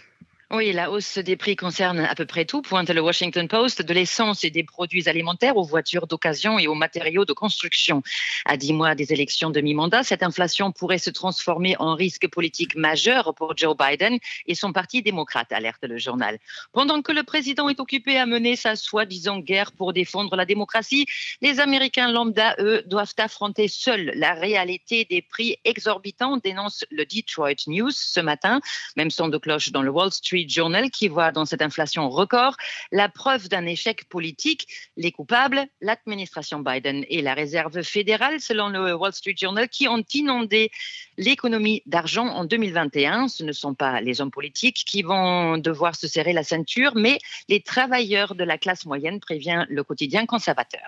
Oui, 0.50 0.72
la 0.72 0.89
hausse 0.89 1.18
des 1.18 1.36
prix 1.36 1.58
concerne 1.58 2.00
à 2.00 2.16
peu 2.16 2.25
près 2.25 2.46
tout, 2.46 2.62
pointe 2.62 2.89
le 2.89 3.01
Washington 3.01 3.50
Post, 3.50 3.82
de 3.82 3.94
l'essence 3.94 4.46
et 4.46 4.50
des 4.50 4.63
produits 4.63 5.10
alimentaires 5.10 5.58
aux 5.58 5.66
voitures 5.66 6.08
d'occasion 6.08 6.58
et 6.58 6.68
aux 6.68 6.74
matériaux 6.74 7.25
de 7.25 7.34
construction. 7.34 8.01
À 8.46 8.56
dix 8.56 8.72
mois 8.72 8.96
des 8.96 9.12
élections 9.12 9.50
de 9.50 9.60
mi-mandat, 9.60 10.04
cette 10.04 10.24
inflation 10.24 10.72
pourrait 10.72 11.00
se 11.00 11.10
transformer 11.10 11.75
en 11.80 11.96
risque 11.96 12.30
politique 12.30 12.77
majeur 12.77 13.36
pour 13.36 13.58
Joe 13.58 13.75
Biden 13.75 14.20
et 14.46 14.56
son 14.56 14.72
parti 14.72 15.01
démocrate, 15.01 15.51
alerte 15.51 15.84
le 15.84 15.98
journal. 15.98 16.39
Pendant 16.72 17.01
que 17.01 17.12
le 17.12 17.24
président 17.24 17.68
est 17.68 17.82
occupé 17.82 18.18
à 18.18 18.25
mener 18.25 18.56
sa 18.56 18.77
soi-disant 18.77 19.39
guerre 19.39 19.74
pour 19.74 19.92
défendre 19.92 20.38
la 20.38 20.46
démocratie, 20.46 21.08
les 21.42 21.60
Américains 21.60 22.10
lambda, 22.10 22.56
eux, 22.60 22.84
doivent 22.86 23.16
affronter 23.18 23.68
seuls 23.68 24.13
la 24.16 24.34
réalité 24.34 25.04
des 25.10 25.22
prix 25.22 25.58
exorbitants, 25.66 26.38
dénonce 26.38 26.86
le 26.89 27.06
Detroit 27.06 27.68
News 27.68 27.92
ce 27.92 28.22
matin. 28.22 28.62
Même 28.96 29.12
son 29.12 29.27
de 29.27 29.38
cloche 29.38 29.74
dans 29.74 29.82
le 29.82 29.92
Wall 29.92 30.13
Journal 30.48 30.91
qui 30.91 31.08
voit 31.08 31.32
dans 31.32 31.46
cette 31.46 31.62
inflation 31.62 32.10
record 32.10 32.56
la 32.91 33.10
preuve 33.10 33.50
d'un 33.50 33.65
échec 33.65 34.08
politique. 34.10 34.67
Les 34.98 35.12
coupables, 35.12 35.65
l'administration 35.82 36.60
Biden 36.60 37.06
et 37.10 37.22
la 37.22 37.34
réserve 37.34 37.82
fédérale, 37.82 38.39
selon 38.39 38.70
le 38.70 38.94
Wall 38.94 39.13
Street 39.13 39.36
Journal, 39.38 39.70
qui 39.70 39.88
ont 39.88 40.03
inondé 40.13 40.70
l'économie 41.17 41.82
d'argent 41.86 42.27
en 42.27 42.46
2021. 42.46 43.27
Ce 43.27 43.44
ne 43.44 43.51
sont 43.51 43.74
pas 43.74 44.01
les 44.01 44.22
hommes 44.22 44.32
politiques 44.32 44.84
qui 44.86 45.01
vont 45.01 45.58
devoir 45.58 45.96
se 45.96 46.08
serrer 46.08 46.34
la 46.34 46.44
ceinture, 46.44 46.94
mais 46.96 47.20
les 47.50 47.62
travailleurs 47.62 48.36
de 48.36 48.44
la 48.44 48.58
classe 48.58 48.86
moyenne, 48.86 49.20
prévient 49.20 49.65
le 49.70 49.84
quotidien 49.84 50.25
conservateur. 50.25 50.88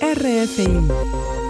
RFI, 0.00 0.68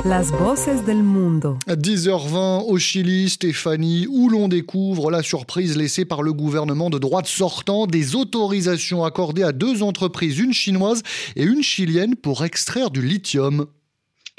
las 0.05 0.31
voces 0.31 0.85
del 0.85 1.03
mundo. 1.03 1.59
10h20 1.67 2.65
au 2.67 2.79
Chili, 2.79 3.31
Stéphanie, 3.31 4.07
où 4.09 4.29
l'on 4.29 4.49
découvre 4.49 5.11
la 5.11 5.23
surprise 5.23 5.77
laissée 5.77 6.05
par 6.05 6.23
le 6.23 6.33
gouvernement 6.33 6.91
de 6.91 6.99
droite 6.99 7.27
sortant 7.27 7.87
des 7.87 8.17
autorisations 8.17 9.05
accordées 9.05 9.43
à 9.45 9.53
deux 9.53 9.83
entreprises, 9.83 10.39
une 10.39 10.53
chinoise 10.53 11.03
et 11.37 11.43
une 11.43 11.63
chilienne, 11.63 12.17
pour 12.17 12.45
extraire 12.45 12.91
du 12.91 13.03
lithium. 13.03 13.67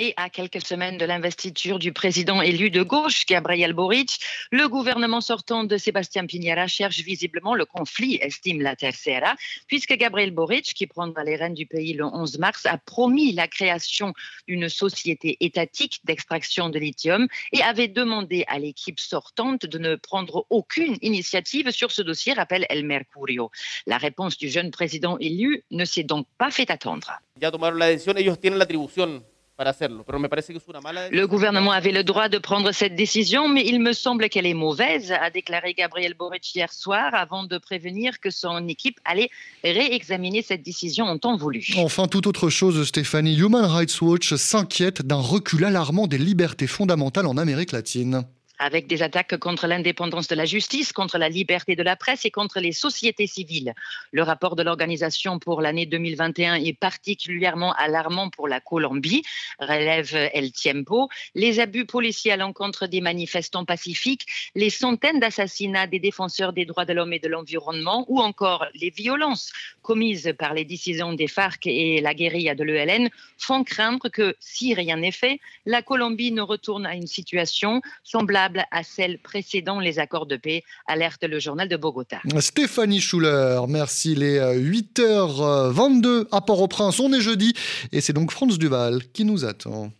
Et 0.02 0.14
à 0.16 0.30
quelques 0.30 0.66
semaines 0.66 0.98
de 0.98 1.04
l'investiture 1.04 1.78
du 1.78 1.92
président 1.92 2.42
élu 2.42 2.70
de 2.70 2.84
gauche, 2.84 3.26
Gabriel 3.26 3.74
Boric, 3.74 4.22
le 4.50 4.70
gouvernement 4.70 5.20
sortant 5.20 5.66
de 5.66 5.76
Sébastien 5.76 6.26
Piñera 6.26 6.68
cherche 6.68 7.00
visiblement 7.02 7.54
le 7.54 7.66
conflit, 7.66 8.18
estime 8.22 8.62
la 8.62 8.78
Tercera, 8.78 9.36
puisque 9.68 9.92
Gabriel 9.98 10.32
Boric, 10.32 10.74
qui 10.74 10.88
prendra 10.88 11.26
les 11.26 11.36
rênes 11.36 11.54
du 11.54 11.66
pays 11.66 11.92
le 11.92 12.06
11 12.06 12.40
mars, 12.40 12.66
a 12.66 12.78
promis 12.78 13.34
la 13.34 13.50
création 13.50 14.14
d'une 14.48 14.70
société 14.70 15.36
étatique 15.42 16.00
d'extraction 16.06 16.70
de 16.70 16.80
lithium 16.80 17.28
et 17.52 17.62
avait 17.62 17.90
demandé 17.90 18.46
à 18.48 18.58
l'équipe 18.58 19.02
sortante 19.02 19.66
de 19.66 19.78
ne 19.80 19.98
prendre 19.98 20.46
aucune 20.50 20.96
initiative 21.02 21.72
sur 21.72 21.92
ce 21.92 22.02
dossier, 22.02 22.32
rappelle 22.32 22.66
El 22.70 22.86
Mercurio. 22.86 23.52
La 23.86 23.98
réponse 23.98 24.38
du 24.38 24.48
jeune 24.48 24.72
président 24.72 25.18
élu 25.20 25.66
ne 25.72 25.84
s'est 25.84 26.04
donc 26.04 26.26
pas 26.38 26.52
fait 26.52 26.72
attendre. 26.72 27.20
Ya 27.42 27.52
tomaron 27.52 27.78
la 27.78 27.88
decisión, 27.88 28.18
ellos 28.18 28.38
tienen 28.38 28.60
l'atribution 28.60 29.24
le 29.60 31.26
gouvernement 31.26 31.72
avait 31.72 31.92
le 31.92 32.04
droit 32.04 32.30
de 32.30 32.38
prendre 32.38 32.72
cette 32.72 32.96
décision, 32.96 33.50
mais 33.50 33.66
il 33.66 33.82
me 33.82 33.92
semble 33.92 34.30
qu'elle 34.30 34.46
est 34.46 34.54
mauvaise, 34.54 35.12
a 35.12 35.30
déclaré 35.30 35.74
Gabriel 35.74 36.14
Boric 36.14 36.56
hier 36.56 36.72
soir, 36.72 37.14
avant 37.14 37.44
de 37.44 37.58
prévenir 37.58 38.20
que 38.22 38.30
son 38.30 38.68
équipe 38.70 39.00
allait 39.04 39.30
réexaminer 39.64 40.42
cette 40.42 40.64
décision 40.64 41.06
en 41.06 41.18
temps 41.18 41.36
voulu. 41.36 41.66
Enfin, 41.78 42.08
toute 42.08 42.28
autre 42.28 42.50
chose, 42.50 42.88
Stéphanie. 42.88 43.36
Human 43.38 43.66
Rights 43.66 44.02
Watch 44.02 44.34
s'inquiète 44.36 45.02
d'un 45.02 45.20
recul 45.20 45.66
alarmant 45.66 46.08
des 46.08 46.18
libertés 46.18 46.68
fondamentales 46.68 47.26
en 47.26 47.38
Amérique 47.38 47.74
latine 47.74 48.26
avec 48.60 48.88
des 48.88 49.02
attaques 49.02 49.38
contre 49.38 49.68
l'indépendance 49.68 50.28
de 50.28 50.36
la 50.36 50.46
justice, 50.46 50.92
contre 50.92 51.18
la 51.18 51.30
liberté 51.30 51.78
de 51.78 51.84
la 51.84 51.96
presse 51.96 52.26
et 52.26 52.32
contre 52.32 52.60
les 52.60 52.74
sociétés 52.74 53.26
civiles. 53.26 53.74
Le 54.12 54.22
rapport 54.22 54.58
de 54.58 54.64
l'organisation 54.64 55.40
pour 55.40 55.62
l'année 55.62 55.86
2021 55.86 56.56
est 56.56 56.78
particulièrement 56.78 57.74
alarmant 57.74 58.30
pour 58.30 58.50
la 58.50 58.60
Colombie, 58.60 59.24
relève 59.60 60.14
El 60.34 60.52
Tiempo. 60.52 61.10
Les 61.36 61.62
abus 61.62 61.86
policiers 61.86 62.34
à 62.34 62.38
l'encontre 62.38 62.86
des 62.88 63.00
manifestants 63.00 63.66
pacifiques, 63.66 64.26
les 64.56 64.70
centaines 64.70 65.22
d'assassinats 65.22 65.88
des 65.88 66.00
défenseurs 66.00 66.52
des 66.52 66.66
droits 66.66 66.86
de 66.86 66.94
l'homme 66.94 67.14
et 67.14 67.20
de 67.20 67.30
l'environnement, 67.30 68.06
ou 68.10 68.20
encore 68.20 68.66
les 68.76 68.90
violences 68.90 69.54
commises 69.82 70.34
par 70.38 70.54
les 70.54 70.66
décisions 70.66 71.14
des 71.14 71.28
FARC 71.28 71.66
et 71.66 72.02
la 72.02 72.14
guérilla 72.14 72.56
de 72.56 72.64
l'ELN 72.64 73.10
font 73.38 73.64
craindre 73.64 74.10
que, 74.10 74.36
si 74.40 74.74
rien 74.74 74.98
n'est 74.98 75.14
fait, 75.14 75.40
la 75.66 75.82
Colombie 75.82 76.34
ne 76.34 76.42
retourne 76.42 76.86
à 76.86 76.96
une 76.96 77.08
situation 77.08 77.82
semblable 78.04 78.49
à 78.72 78.84
celle 78.84 79.20
précédant 79.20 79.80
les 79.80 80.00
accords 80.00 80.26
de 80.26 80.38
paix, 80.38 80.64
alerte 80.88 81.24
le 81.24 81.40
journal 81.40 81.68
de 81.68 81.78
Bogota. 81.78 82.20
Stéphanie 82.40 83.02
Schuller, 83.02 83.62
merci. 83.68 84.16
Les 84.16 84.40
8h22 84.40 86.06
euh, 86.06 86.28
à 86.32 86.42
Port-au-Prince, 86.42 87.00
on 87.00 87.14
est 87.14 87.22
jeudi 87.22 87.54
et 87.92 88.02
c'est 88.02 88.14
donc 88.14 88.32
France 88.32 88.58
Duval 88.58 89.04
qui 89.14 89.26
nous 89.26 89.46
attend. 89.46 89.92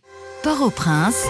Port-au-Prince. 0.42 1.24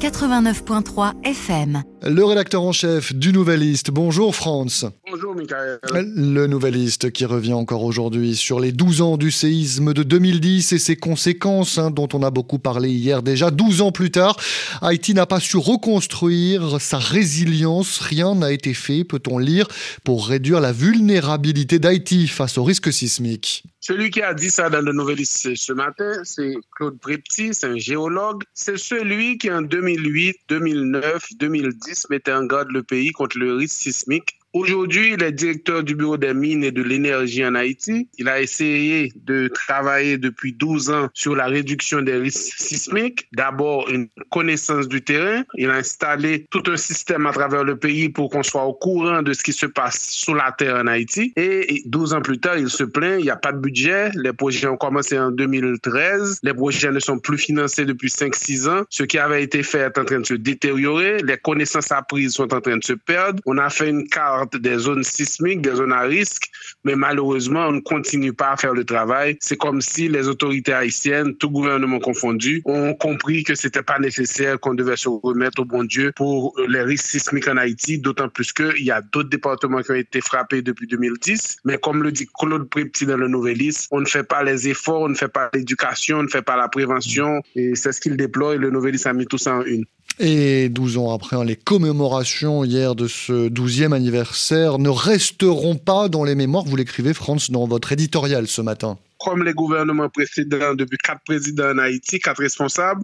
89.3 0.00 1.22
FM. 1.24 1.82
Le 2.04 2.24
rédacteur 2.24 2.62
en 2.62 2.72
chef 2.72 3.14
du 3.14 3.32
Nouvelliste. 3.32 3.92
Bonjour 3.92 4.34
France. 4.34 4.84
Bonjour 5.08 5.36
Michael. 5.36 5.78
Le 5.92 6.48
Nouvelliste 6.48 7.12
qui 7.12 7.24
revient 7.24 7.52
encore 7.52 7.84
aujourd'hui 7.84 8.34
sur 8.34 8.58
les 8.58 8.72
12 8.72 9.02
ans 9.02 9.16
du 9.16 9.30
séisme 9.30 9.94
de 9.94 10.02
2010 10.02 10.72
et 10.72 10.78
ses 10.80 10.96
conséquences 10.96 11.78
hein, 11.78 11.92
dont 11.92 12.08
on 12.12 12.24
a 12.24 12.32
beaucoup 12.32 12.58
parlé 12.58 12.90
hier 12.90 13.22
déjà. 13.22 13.52
12 13.52 13.82
ans 13.82 13.92
plus 13.92 14.10
tard, 14.10 14.36
Haïti 14.80 15.14
n'a 15.14 15.26
pas 15.26 15.38
su 15.38 15.58
reconstruire 15.58 16.80
sa 16.80 16.98
résilience. 16.98 18.00
Rien 18.00 18.34
n'a 18.34 18.50
été 18.50 18.74
fait, 18.74 19.04
peut-on 19.04 19.38
lire, 19.38 19.68
pour 20.02 20.26
réduire 20.26 20.58
la 20.58 20.72
vulnérabilité 20.72 21.78
d'Haïti 21.78 22.26
face 22.26 22.58
au 22.58 22.64
risque 22.64 22.92
sismique. 22.92 23.62
Celui 23.78 24.10
qui 24.10 24.22
a 24.22 24.32
dit 24.32 24.50
ça 24.50 24.70
dans 24.70 24.80
le 24.80 24.92
Nouvelliste 24.92 25.56
ce 25.56 25.72
matin, 25.72 26.22
c'est 26.22 26.54
Claude 26.76 27.00
Prepti, 27.00 27.52
c'est 27.52 27.66
un 27.66 27.76
géologue. 27.76 28.44
C'est 28.54 28.78
celui 28.78 29.38
qui 29.38 29.50
en 29.50 29.62
2008, 29.62 30.36
2009, 30.48 31.28
2010 31.40 31.91
mettait 32.10 32.32
en 32.32 32.44
garde 32.44 32.70
le 32.70 32.82
pays 32.82 33.12
contre 33.12 33.38
le 33.38 33.54
risque 33.54 33.76
sismique 33.76 34.38
Aujourd'hui, 34.54 35.14
il 35.14 35.22
est 35.22 35.32
directeur 35.32 35.82
du 35.82 35.94
Bureau 35.94 36.18
des 36.18 36.34
mines 36.34 36.62
et 36.62 36.72
de 36.72 36.82
l'énergie 36.82 37.44
en 37.44 37.54
Haïti. 37.54 38.08
Il 38.18 38.28
a 38.28 38.42
essayé 38.42 39.10
de 39.16 39.48
travailler 39.48 40.18
depuis 40.18 40.52
12 40.52 40.90
ans 40.90 41.08
sur 41.14 41.34
la 41.34 41.46
réduction 41.46 42.02
des 42.02 42.16
risques 42.16 42.58
sismiques. 42.58 43.28
D'abord, 43.32 43.88
une 43.88 44.08
connaissance 44.30 44.88
du 44.88 45.00
terrain. 45.00 45.44
Il 45.54 45.70
a 45.70 45.76
installé 45.76 46.46
tout 46.50 46.62
un 46.66 46.76
système 46.76 47.26
à 47.26 47.32
travers 47.32 47.64
le 47.64 47.76
pays 47.76 48.10
pour 48.10 48.28
qu'on 48.28 48.42
soit 48.42 48.64
au 48.64 48.74
courant 48.74 49.22
de 49.22 49.32
ce 49.32 49.42
qui 49.42 49.54
se 49.54 49.64
passe 49.64 50.10
sous 50.10 50.34
la 50.34 50.52
terre 50.52 50.76
en 50.76 50.86
Haïti. 50.86 51.32
Et 51.36 51.82
12 51.86 52.12
ans 52.12 52.20
plus 52.20 52.38
tard, 52.38 52.58
il 52.58 52.68
se 52.68 52.84
plaint, 52.84 53.20
il 53.20 53.24
n'y 53.24 53.30
a 53.30 53.36
pas 53.36 53.52
de 53.52 53.58
budget. 53.58 54.10
Les 54.16 54.34
projets 54.34 54.68
ont 54.68 54.76
commencé 54.76 55.18
en 55.18 55.30
2013. 55.30 56.40
Les 56.42 56.52
projets 56.52 56.92
ne 56.92 57.00
sont 57.00 57.18
plus 57.18 57.38
financés 57.38 57.86
depuis 57.86 58.08
5-6 58.08 58.68
ans. 58.68 58.82
Ce 58.90 59.02
qui 59.02 59.18
avait 59.18 59.42
été 59.42 59.62
fait 59.62 59.78
est 59.78 59.98
en 59.98 60.04
train 60.04 60.20
de 60.20 60.26
se 60.26 60.34
détériorer. 60.34 61.22
Les 61.22 61.38
connaissances 61.38 61.90
apprises 61.90 62.34
sont 62.34 62.52
en 62.52 62.60
train 62.60 62.76
de 62.76 62.84
se 62.84 62.92
perdre. 62.92 63.40
On 63.46 63.56
a 63.56 63.70
fait 63.70 63.88
une 63.88 64.06
carte 64.08 64.41
des 64.46 64.78
zones 64.78 65.04
sismiques, 65.04 65.62
des 65.62 65.74
zones 65.74 65.92
à 65.92 66.02
risque, 66.02 66.50
mais 66.84 66.96
malheureusement, 66.96 67.66
on 67.68 67.72
ne 67.72 67.80
continue 67.80 68.32
pas 68.32 68.52
à 68.52 68.56
faire 68.56 68.74
le 68.74 68.84
travail. 68.84 69.36
C'est 69.40 69.56
comme 69.56 69.80
si 69.80 70.08
les 70.08 70.28
autorités 70.28 70.72
haïtiennes, 70.72 71.34
tout 71.36 71.50
gouvernement 71.50 71.98
confondu, 71.98 72.62
ont 72.64 72.94
compris 72.94 73.44
que 73.44 73.54
c'était 73.54 73.82
pas 73.82 73.98
nécessaire, 73.98 74.58
qu'on 74.60 74.74
devait 74.74 74.96
se 74.96 75.08
remettre 75.08 75.62
au 75.62 75.64
bon 75.64 75.84
Dieu 75.84 76.12
pour 76.16 76.54
les 76.68 76.82
risques 76.82 77.06
sismiques 77.06 77.48
en 77.48 77.56
Haïti, 77.56 77.98
d'autant 77.98 78.28
plus 78.28 78.52
qu'il 78.52 78.84
y 78.84 78.90
a 78.90 79.00
d'autres 79.00 79.28
départements 79.28 79.82
qui 79.82 79.90
ont 79.90 79.96
été 79.96 80.20
frappés 80.20 80.62
depuis 80.62 80.86
2010. 80.86 81.58
Mais 81.64 81.78
comme 81.78 82.02
le 82.02 82.12
dit 82.12 82.26
Claude 82.38 82.68
Prepti 82.68 83.06
dans 83.06 83.16
le 83.16 83.28
Nouvelliste, 83.28 83.88
on 83.90 84.00
ne 84.00 84.06
fait 84.06 84.24
pas 84.24 84.42
les 84.42 84.68
efforts, 84.68 85.02
on 85.02 85.08
ne 85.08 85.14
fait 85.14 85.28
pas 85.28 85.50
l'éducation, 85.54 86.18
on 86.18 86.22
ne 86.24 86.28
fait 86.28 86.42
pas 86.42 86.56
la 86.56 86.68
prévention, 86.68 87.42
et 87.54 87.74
c'est 87.74 87.92
ce 87.92 88.00
qu'il 88.00 88.16
déploie, 88.16 88.54
et 88.54 88.58
le 88.58 88.70
Nouvelliste 88.70 89.06
a 89.06 89.12
mis 89.12 89.26
tout 89.26 89.38
ça 89.38 89.56
en 89.56 89.62
une. 89.62 89.84
Et 90.24 90.68
12 90.68 90.98
ans 90.98 91.12
après, 91.12 91.34
hein, 91.34 91.42
les 91.42 91.56
commémorations 91.56 92.62
hier 92.62 92.94
de 92.94 93.08
ce 93.08 93.48
12e 93.48 93.92
anniversaire 93.92 94.78
ne 94.78 94.88
resteront 94.88 95.74
pas 95.74 96.08
dans 96.08 96.22
les 96.22 96.36
mémoires. 96.36 96.62
Vous 96.64 96.76
l'écrivez, 96.76 97.12
France, 97.12 97.50
dans 97.50 97.66
votre 97.66 97.90
éditorial 97.90 98.46
ce 98.46 98.62
matin. 98.62 98.98
Comme 99.18 99.42
les 99.42 99.52
gouvernements 99.52 100.08
précédents, 100.08 100.74
depuis 100.74 100.98
quatre 100.98 101.22
présidents 101.24 101.72
en 101.72 101.78
Haïti, 101.78 102.20
quatre 102.20 102.40
responsables, 102.40 103.02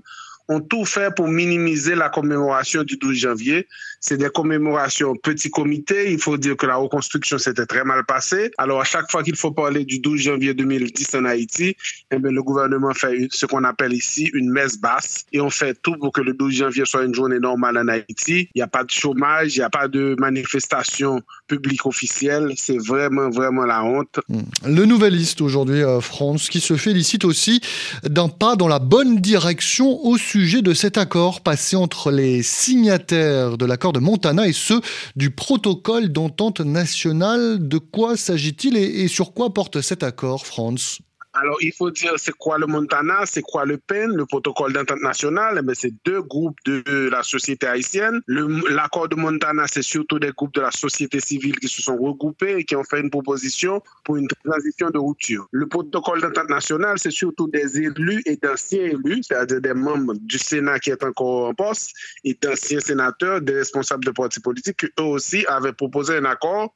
ont 0.49 0.61
tout 0.61 0.85
fait 0.85 1.15
pour 1.15 1.29
minimiser 1.29 1.95
la 1.95 2.09
commémoration 2.09 2.83
du 2.83 2.97
12 2.97 3.17
janvier. 3.17 3.67
C'est 4.01 4.17
des 4.17 4.31
commémorations 4.31 5.15
petit 5.17 5.51
comité. 5.51 6.11
Il 6.11 6.19
faut 6.19 6.39
dire 6.39 6.57
que 6.57 6.67
la 6.67 6.77
reconstruction 6.77 7.37
s'était 7.37 7.67
très 7.67 7.85
mal 7.85 8.05
passée. 8.07 8.51
Alors, 8.57 8.81
à 8.81 8.85
chaque 8.85 9.11
fois 9.11 9.23
qu'il 9.23 9.37
faut 9.37 9.51
parler 9.51 9.85
du 9.85 9.99
12 9.99 10.21
janvier 10.21 10.55
2010 10.55 11.15
en 11.17 11.25
Haïti, 11.27 11.77
eh 12.11 12.19
bien, 12.19 12.31
le 12.31 12.43
gouvernement 12.43 12.95
fait 12.95 13.29
ce 13.31 13.45
qu'on 13.45 13.65
appelle 13.65 13.93
ici 13.93 14.31
une 14.33 14.51
messe 14.51 14.79
basse 14.79 15.27
et 15.33 15.41
on 15.41 15.51
fait 15.51 15.77
tout 15.83 15.97
pour 15.99 16.13
que 16.13 16.23
le 16.23 16.33
12 16.33 16.55
janvier 16.55 16.85
soit 16.87 17.05
une 17.05 17.15
journée 17.15 17.41
normale 17.41 17.77
en 17.77 17.89
Haïti. 17.89 18.49
Il 18.55 18.57
n'y 18.57 18.63
a 18.63 18.69
pas 18.69 18.85
de 18.85 18.91
chômage, 18.91 19.57
il 19.57 19.59
n'y 19.59 19.65
a 19.65 19.71
pas 19.71 19.89
de 19.89 20.17
manifestation 20.19 21.21
publique 21.47 21.85
officielle. 21.85 22.53
C'est 22.57 22.79
vraiment, 22.79 23.29
vraiment 23.29 23.67
la 23.67 23.85
honte. 23.85 24.21
Hmm. 24.29 24.41
Le 24.67 24.87
Nouvelliste 24.87 25.43
aujourd'hui, 25.43 25.83
euh, 25.83 26.01
France, 26.01 26.49
qui 26.49 26.61
se 26.61 26.77
félicite 26.77 27.25
aussi 27.25 27.61
d'un 28.05 28.29
pas 28.29 28.57
dans 28.57 28.69
la 28.69 28.79
bonne 28.79 29.17
direction 29.17 30.05
au 30.05 30.17
sud 30.17 30.38
sujet 30.39 30.63
de 30.63 30.73
cet 30.73 30.99
accord 30.99 31.41
passé 31.41 31.75
entre 31.75 32.13
les 32.13 32.45
signataires 32.45 33.59
de 33.59 33.67
l'accord 33.67 33.93
de 33.93 33.99
Montana 33.99 34.47
et 34.47 34.53
ceux 34.53 34.81
du 35.17 35.33
protocole 35.33 36.11
d'entente 36.11 36.61
nationale. 36.61 37.67
De 37.67 37.79
quoi 37.79 38.17
s'agit-il 38.17 38.77
et, 38.77 39.03
et 39.03 39.09
sur 39.09 39.35
quoi 39.35 39.53
porte 39.53 39.81
cet 39.81 40.05
accord, 40.05 40.47
France 40.47 41.01
alors, 41.41 41.59
il 41.61 41.73
faut 41.73 41.91
dire 41.91 42.15
c'est 42.17 42.33
quoi 42.33 42.59
le 42.59 42.67
Montana, 42.67 43.25
c'est 43.25 43.43
quoi 43.43 43.65
le 43.65 43.79
PEN, 43.79 44.15
le 44.15 44.27
protocole 44.27 44.73
d'entente 44.73 45.01
nationale? 45.03 45.61
Mais 45.65 45.75
c'est 45.75 45.93
deux 46.05 46.23
groupes 46.23 46.59
de 46.65 47.09
la 47.11 47.23
société 47.23 47.67
haïtienne. 47.67 48.21
L'accord 48.27 49.09
de 49.09 49.15
Montana, 49.15 49.67
c'est 49.67 49.83
surtout 49.83 50.19
des 50.19 50.33
groupes 50.33 50.55
de 50.55 50.61
la 50.61 50.71
société 50.71 51.21
civile 51.21 51.59
qui 51.59 51.69
se 51.69 51.81
sont 51.81 51.97
regroupés 51.97 52.57
et 52.59 52.65
qui 52.65 52.75
ont 52.75 52.85
fait 52.85 53.01
une 53.01 53.11
proposition 53.11 53.83
pour 54.05 54.17
une 54.17 54.29
transition 54.45 54.91
de 54.91 54.99
rupture. 54.99 55.47
Le 55.53 55.67
protocole 55.67 56.21
d'entente 56.21 56.51
nationale, 56.51 56.99
c'est 56.99 57.11
surtout 57.11 57.49
des 57.49 57.79
élus 57.79 58.23
et 58.27 58.37
d'anciens 58.37 58.85
élus, 58.85 59.23
c'est-à-dire 59.23 59.61
des 59.61 59.75
membres 59.75 60.15
du 60.21 60.39
Sénat 60.39 60.81
qui 60.81 60.91
est 60.91 61.05
encore 61.05 61.49
en 61.49 61.55
poste 61.55 61.93
et 62.25 62.37
d'anciens 62.41 62.81
sénateurs, 62.81 63.41
des 63.41 63.55
responsables 63.55 64.05
de 64.05 64.11
partis 64.11 64.41
politiques 64.41 64.79
qui 64.79 64.87
eux 64.99 65.05
aussi 65.05 65.45
avaient 65.47 65.73
proposé 65.73 66.17
un 66.17 66.25
accord 66.25 66.73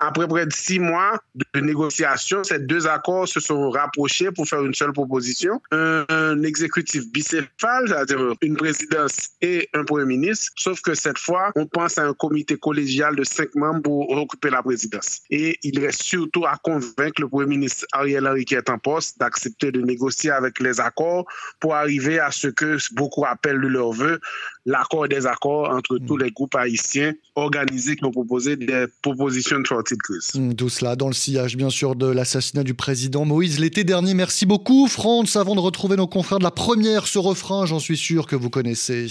après 0.00 0.26
près 0.26 0.46
de 0.46 0.52
six 0.52 0.78
mois 0.78 1.20
de 1.34 1.60
négociations, 1.60 2.42
ces 2.42 2.58
deux 2.58 2.86
accords 2.86 3.28
se 3.28 3.38
sont 3.38 3.70
rapprochés 3.70 4.30
pour 4.30 4.48
faire 4.48 4.64
une 4.64 4.74
seule 4.74 4.92
proposition. 4.92 5.60
Un, 5.70 6.42
exécutif 6.42 7.06
bicéphale, 7.12 7.86
c'est-à-dire 7.86 8.34
une 8.40 8.56
présidence 8.56 9.30
et 9.42 9.68
un 9.74 9.84
premier 9.84 10.06
ministre, 10.06 10.50
sauf 10.56 10.80
que 10.80 10.94
cette 10.94 11.18
fois, 11.18 11.52
on 11.54 11.66
pense 11.66 11.98
à 11.98 12.06
un 12.06 12.14
comité 12.14 12.56
collégial 12.56 13.14
de 13.14 13.24
cinq 13.24 13.54
membres 13.54 13.82
pour 13.82 14.10
occuper 14.10 14.50
la 14.50 14.62
présidence. 14.62 15.20
Et 15.30 15.58
il 15.62 15.78
reste 15.78 16.02
surtout 16.02 16.46
à 16.46 16.56
convaincre 16.62 17.20
le 17.20 17.28
premier 17.28 17.46
ministre 17.46 17.84
Ariel 17.92 18.26
Henry 18.26 18.44
qui 18.44 18.54
est 18.54 18.70
en 18.70 18.78
poste 18.78 19.18
d'accepter 19.18 19.70
de 19.70 19.80
négocier 19.82 20.30
avec 20.30 20.60
les 20.60 20.80
accords 20.80 21.26
pour 21.60 21.74
arriver 21.74 22.18
à 22.18 22.30
ce 22.30 22.48
que 22.48 22.78
beaucoup 22.94 23.26
appellent 23.26 23.60
de 23.60 23.68
leur 23.68 23.92
vœu 23.92 24.18
l'accord 24.66 25.08
des 25.08 25.26
accords 25.26 25.70
entre 25.70 25.98
tous 25.98 26.16
les 26.16 26.30
groupes 26.30 26.54
haïtiens 26.54 27.12
organisés 27.34 27.96
qui 27.96 28.04
ont 28.04 28.10
proposé 28.10 28.56
des 28.56 28.86
propositions 29.02 29.60
de 29.60 29.66
sortie 29.66 29.89
crise. 29.98 30.32
Mm, 30.34 30.54
tout 30.54 30.68
cela 30.68 30.96
dans 30.96 31.08
le 31.08 31.14
sillage, 31.14 31.56
bien 31.56 31.70
sûr, 31.70 31.96
de 31.96 32.06
l'assassinat 32.06 32.64
du 32.64 32.74
président 32.74 33.24
Moïse 33.24 33.58
l'été 33.58 33.84
dernier. 33.84 34.14
Merci 34.14 34.46
beaucoup, 34.46 34.88
France. 34.88 35.36
Avant 35.36 35.54
de 35.54 35.60
retrouver 35.60 35.96
nos 35.96 36.06
confrères 36.06 36.38
de 36.38 36.44
la 36.44 36.50
première, 36.50 37.06
ce 37.06 37.18
refrain, 37.18 37.66
j'en 37.66 37.78
suis 37.78 37.96
sûr 37.96 38.26
que 38.26 38.36
vous 38.36 38.50
connaissez. 38.50 39.08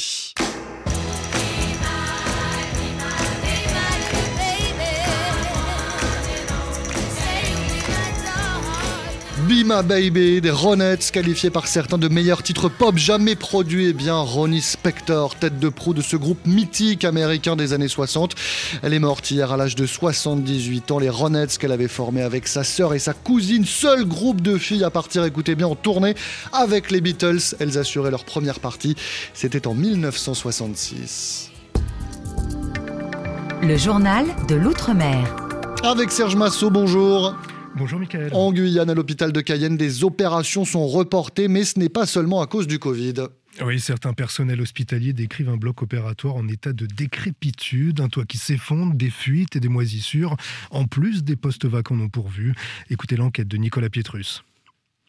Bima 9.49 9.81
Baby 9.81 10.41
des 10.41 10.51
Ronettes, 10.51 11.09
qualifiés 11.09 11.49
par 11.49 11.65
certains 11.65 11.97
de 11.97 12.07
meilleurs 12.07 12.43
titres 12.43 12.69
pop 12.69 12.95
jamais 12.99 13.35
produits. 13.35 13.87
Eh 13.87 13.93
bien, 13.93 14.15
Ronnie 14.15 14.61
Spector, 14.61 15.33
tête 15.33 15.57
de 15.57 15.69
proue 15.69 15.95
de 15.95 16.03
ce 16.03 16.15
groupe 16.15 16.45
mythique 16.45 17.03
américain 17.03 17.55
des 17.55 17.73
années 17.73 17.87
60. 17.87 18.35
Elle 18.83 18.93
est 18.93 18.99
morte 18.99 19.31
hier 19.31 19.51
à 19.51 19.57
l'âge 19.57 19.73
de 19.73 19.87
78 19.87 20.91
ans. 20.91 20.99
Les 20.99 21.09
Ronettes 21.09 21.57
qu'elle 21.57 21.71
avait 21.71 21.87
formé 21.87 22.21
avec 22.21 22.47
sa 22.47 22.63
sœur 22.63 22.93
et 22.93 22.99
sa 22.99 23.13
cousine, 23.13 23.65
seul 23.65 24.05
groupe 24.05 24.41
de 24.41 24.59
filles 24.59 24.83
à 24.83 24.91
partir, 24.91 25.25
écoutez 25.25 25.55
bien, 25.55 25.65
en 25.65 25.75
tournée 25.75 26.13
avec 26.53 26.91
les 26.91 27.01
Beatles. 27.01 27.55
Elles 27.59 27.79
assuraient 27.79 28.11
leur 28.11 28.25
première 28.25 28.59
partie. 28.59 28.95
C'était 29.33 29.65
en 29.65 29.73
1966. 29.73 31.49
Le 33.63 33.77
journal 33.77 34.27
de 34.47 34.53
l'Outre-mer. 34.53 35.35
Avec 35.81 36.11
Serge 36.11 36.35
Massot, 36.35 36.69
bonjour. 36.69 37.33
Bonjour 37.75 37.99
Michael. 37.99 38.33
En 38.33 38.51
Guyane, 38.51 38.89
à 38.89 38.93
l'hôpital 38.93 39.31
de 39.31 39.41
Cayenne, 39.41 39.77
des 39.77 40.03
opérations 40.03 40.65
sont 40.65 40.87
reportées, 40.87 41.47
mais 41.47 41.63
ce 41.63 41.79
n'est 41.79 41.89
pas 41.89 42.05
seulement 42.05 42.41
à 42.41 42.47
cause 42.47 42.67
du 42.67 42.79
Covid. 42.79 43.13
Oui, 43.63 43.79
certains 43.79 44.13
personnels 44.13 44.61
hospitaliers 44.61 45.13
décrivent 45.13 45.49
un 45.49 45.57
bloc 45.57 45.81
opératoire 45.81 46.35
en 46.35 46.47
état 46.47 46.71
de 46.71 46.85
décrépitude, 46.85 47.99
un 47.99 48.07
toit 48.07 48.25
qui 48.25 48.37
s'effondre, 48.37 48.93
des 48.95 49.09
fuites 49.09 49.55
et 49.55 49.59
des 49.59 49.67
moisissures, 49.67 50.35
en 50.71 50.85
plus 50.85 51.23
des 51.23 51.35
postes 51.35 51.65
vacants 51.65 51.95
non 51.95 52.09
pourvus. 52.09 52.53
Écoutez 52.89 53.15
l'enquête 53.15 53.47
de 53.47 53.57
Nicolas 53.57 53.89
Pietrus. 53.89 54.43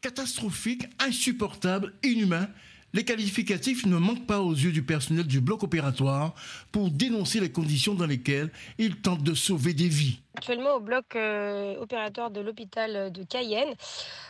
Catastrophique, 0.02 0.87
insupportable, 0.99 1.93
inhumain. 2.02 2.49
Les 2.92 3.04
qualificatifs 3.04 3.87
ne 3.87 3.97
manquent 3.97 4.26
pas 4.26 4.40
aux 4.40 4.52
yeux 4.52 4.73
du 4.73 4.82
personnel 4.82 5.25
du 5.25 5.40
bloc 5.40 5.62
opératoire 5.62 6.35
pour 6.73 6.90
dénoncer 6.90 7.38
les 7.38 7.52
conditions 7.52 7.94
dans 7.94 8.06
lesquelles 8.06 8.50
ils 8.78 8.97
tentent 8.97 9.23
de 9.23 9.35
sauver 9.35 9.75
des 9.75 9.88
vies. 9.88 10.18
Actuellement, 10.37 10.76
au 10.76 10.80
bloc 10.80 11.16
euh, 11.16 11.76
opératoire 11.80 12.30
de 12.30 12.40
l'hôpital 12.40 13.12
de 13.12 13.25
Cayenne, 13.25 13.75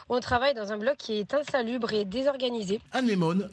on 0.08 0.18
travaille 0.18 0.54
dans 0.54 0.72
un 0.72 0.78
bloc 0.78 0.96
qui 0.96 1.18
est 1.18 1.34
insalubre 1.34 1.92
et 1.92 2.04
désorganisé. 2.04 2.80
Anne 2.92 3.08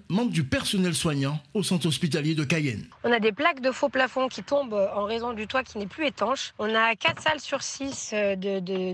manque 0.10 0.32
du 0.32 0.44
personnel 0.44 0.96
soignant 0.96 1.40
au 1.54 1.62
centre 1.62 1.88
hospitalier 1.88 2.36
de 2.36 2.44
Cayenne. 2.44 2.86
On 3.04 3.12
a 3.12 3.20
des 3.20 3.32
plaques 3.32 3.60
de 3.62 3.72
faux 3.72 3.90
plafond 3.90 4.28
qui 4.28 4.44
tombent 4.44 4.90
en 4.96 5.04
raison 5.04 5.34
du 5.34 5.46
toit 5.46 5.64
qui 5.64 5.78
n'est 5.78 5.88
plus 5.88 6.08
étanche. 6.08 6.54
On 6.58 6.74
a 6.74 6.96
quatre 6.96 7.22
salles 7.22 7.42
sur 7.42 7.62
six 7.62 8.12
euh, 8.14 8.36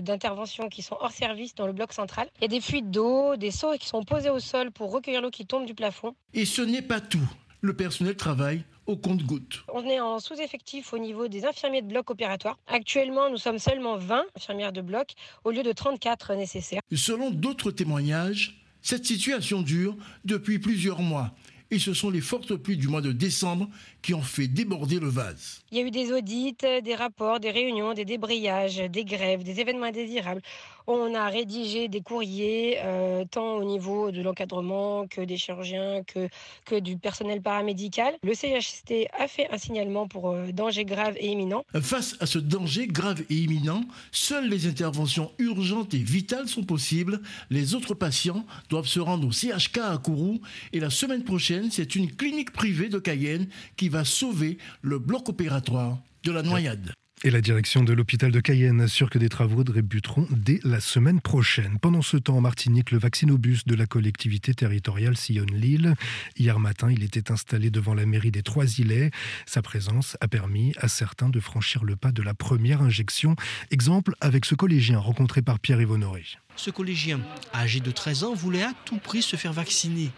d'intervention 0.00 0.68
qui 0.68 0.82
sont 0.82 0.96
hors 1.00 1.12
service 1.12 1.54
dans 1.54 1.66
le 1.66 1.72
bloc 1.72 1.92
central. 1.92 2.28
Il 2.40 2.42
y 2.42 2.44
a 2.44 2.48
des 2.48 2.60
fuites 2.60 2.90
d'eau, 2.90 3.36
des 3.36 3.52
seaux 3.52 3.72
qui 3.78 3.86
sont 3.86 4.02
posés 4.02 4.30
au 4.30 4.40
sol 4.40 4.72
pour 4.72 4.92
recueillir 4.92 5.22
l'eau 5.22 5.30
qui 5.30 5.46
tombe 5.46 5.64
du 5.64 5.74
plafond. 5.74 6.03
Et 6.32 6.44
ce 6.44 6.62
n'est 6.62 6.82
pas 6.82 7.00
tout. 7.00 7.28
Le 7.60 7.74
personnel 7.74 8.16
travaille 8.16 8.64
au 8.86 8.96
compte-gouttes. 8.96 9.64
On 9.72 9.84
est 9.84 10.00
en 10.00 10.18
sous-effectif 10.18 10.92
au 10.92 10.98
niveau 10.98 11.28
des 11.28 11.46
infirmiers 11.46 11.82
de 11.82 11.88
bloc 11.88 12.10
opératoire. 12.10 12.58
Actuellement, 12.66 13.30
nous 13.30 13.38
sommes 13.38 13.58
seulement 13.58 13.96
20 13.96 14.24
infirmières 14.36 14.72
de 14.72 14.82
bloc 14.82 15.12
au 15.44 15.50
lieu 15.50 15.62
de 15.62 15.72
34 15.72 16.34
nécessaires. 16.34 16.82
Selon 16.94 17.30
d'autres 17.30 17.70
témoignages, 17.70 18.62
cette 18.82 19.06
situation 19.06 19.62
dure 19.62 19.96
depuis 20.24 20.58
plusieurs 20.58 21.00
mois 21.00 21.32
et 21.70 21.78
ce 21.78 21.92
sont 21.92 22.10
les 22.10 22.20
fortes 22.20 22.54
pluies 22.54 22.76
du 22.76 22.88
mois 22.88 23.00
de 23.00 23.12
décembre 23.12 23.68
qui 24.02 24.14
ont 24.14 24.22
fait 24.22 24.46
déborder 24.46 25.00
le 25.00 25.08
vase. 25.08 25.62
Il 25.72 25.78
y 25.78 25.80
a 25.80 25.84
eu 25.84 25.90
des 25.90 26.12
audits, 26.12 26.54
des 26.54 26.94
rapports, 26.94 27.40
des 27.40 27.50
réunions, 27.50 27.94
des 27.94 28.04
débrayages, 28.04 28.76
des 28.76 29.04
grèves, 29.04 29.42
des 29.42 29.60
événements 29.60 29.86
indésirables. 29.86 30.42
On 30.86 31.14
a 31.14 31.28
rédigé 31.28 31.88
des 31.88 32.02
courriers, 32.02 32.76
euh, 32.82 33.24
tant 33.30 33.54
au 33.56 33.64
niveau 33.64 34.10
de 34.10 34.20
l'encadrement 34.20 35.06
que 35.06 35.22
des 35.22 35.38
chirurgiens, 35.38 36.02
que, 36.02 36.28
que 36.66 36.78
du 36.78 36.98
personnel 36.98 37.40
paramédical. 37.40 38.14
Le 38.22 38.34
CHST 38.34 39.08
a 39.18 39.26
fait 39.26 39.48
un 39.50 39.56
signalement 39.56 40.06
pour 40.06 40.30
euh, 40.30 40.52
danger 40.52 40.84
grave 40.84 41.14
et 41.18 41.28
imminent. 41.28 41.64
Face 41.80 42.16
à 42.20 42.26
ce 42.26 42.38
danger 42.38 42.86
grave 42.86 43.22
et 43.30 43.34
imminent, 43.34 43.84
seules 44.12 44.48
les 44.48 44.66
interventions 44.66 45.32
urgentes 45.38 45.94
et 45.94 45.98
vitales 45.98 46.48
sont 46.48 46.64
possibles. 46.64 47.20
Les 47.48 47.74
autres 47.74 47.94
patients 47.94 48.44
doivent 48.68 48.86
se 48.86 49.00
rendre 49.00 49.26
au 49.26 49.32
CHK 49.32 49.78
à 49.78 49.96
Kourou. 49.96 50.40
Et 50.74 50.80
la 50.80 50.90
semaine 50.90 51.24
prochaine, 51.24 51.70
c'est 51.70 51.96
une 51.96 52.10
clinique 52.14 52.52
privée 52.52 52.90
de 52.90 52.98
Cayenne 52.98 53.48
qui 53.76 53.88
va 53.88 54.04
sauver 54.04 54.58
le 54.82 54.98
bloc 54.98 55.30
opératoire 55.30 55.98
de 56.24 56.32
la 56.32 56.42
noyade. 56.42 56.92
Et 57.26 57.30
la 57.30 57.40
direction 57.40 57.82
de 57.82 57.94
l'hôpital 57.94 58.30
de 58.30 58.38
Cayenne 58.38 58.82
assure 58.82 59.08
que 59.08 59.18
des 59.18 59.30
travaux 59.30 59.64
débuteront 59.64 60.26
dès 60.30 60.60
la 60.62 60.78
semaine 60.78 61.22
prochaine. 61.22 61.78
Pendant 61.80 62.02
ce 62.02 62.18
temps, 62.18 62.36
en 62.36 62.42
Martinique, 62.42 62.90
le 62.90 62.98
vaccinobus 62.98 63.64
de 63.64 63.74
la 63.74 63.86
collectivité 63.86 64.52
territoriale 64.52 65.16
sillonne 65.16 65.54
l'île. 65.54 65.94
Hier 66.36 66.58
matin, 66.58 66.90
il 66.92 67.02
était 67.02 67.32
installé 67.32 67.70
devant 67.70 67.94
la 67.94 68.04
mairie 68.04 68.30
des 68.30 68.42
Trois-Îlets. 68.42 69.10
Sa 69.46 69.62
présence 69.62 70.18
a 70.20 70.28
permis 70.28 70.74
à 70.76 70.88
certains 70.88 71.30
de 71.30 71.40
franchir 71.40 71.82
le 71.82 71.96
pas 71.96 72.12
de 72.12 72.20
la 72.20 72.34
première 72.34 72.82
injection. 72.82 73.36
Exemple 73.70 74.12
avec 74.20 74.44
ce 74.44 74.54
collégien 74.54 74.98
rencontré 74.98 75.40
par 75.40 75.60
Pierre-Yves 75.60 75.92
Honoré. 75.92 76.24
Ce 76.56 76.70
collégien, 76.70 77.20
âgé 77.52 77.80
de 77.80 77.90
13 77.90 78.24
ans, 78.24 78.34
voulait 78.34 78.62
à 78.62 78.72
tout 78.84 78.98
prix 78.98 79.22
se 79.22 79.36
faire 79.36 79.52
vacciner. 79.52 80.10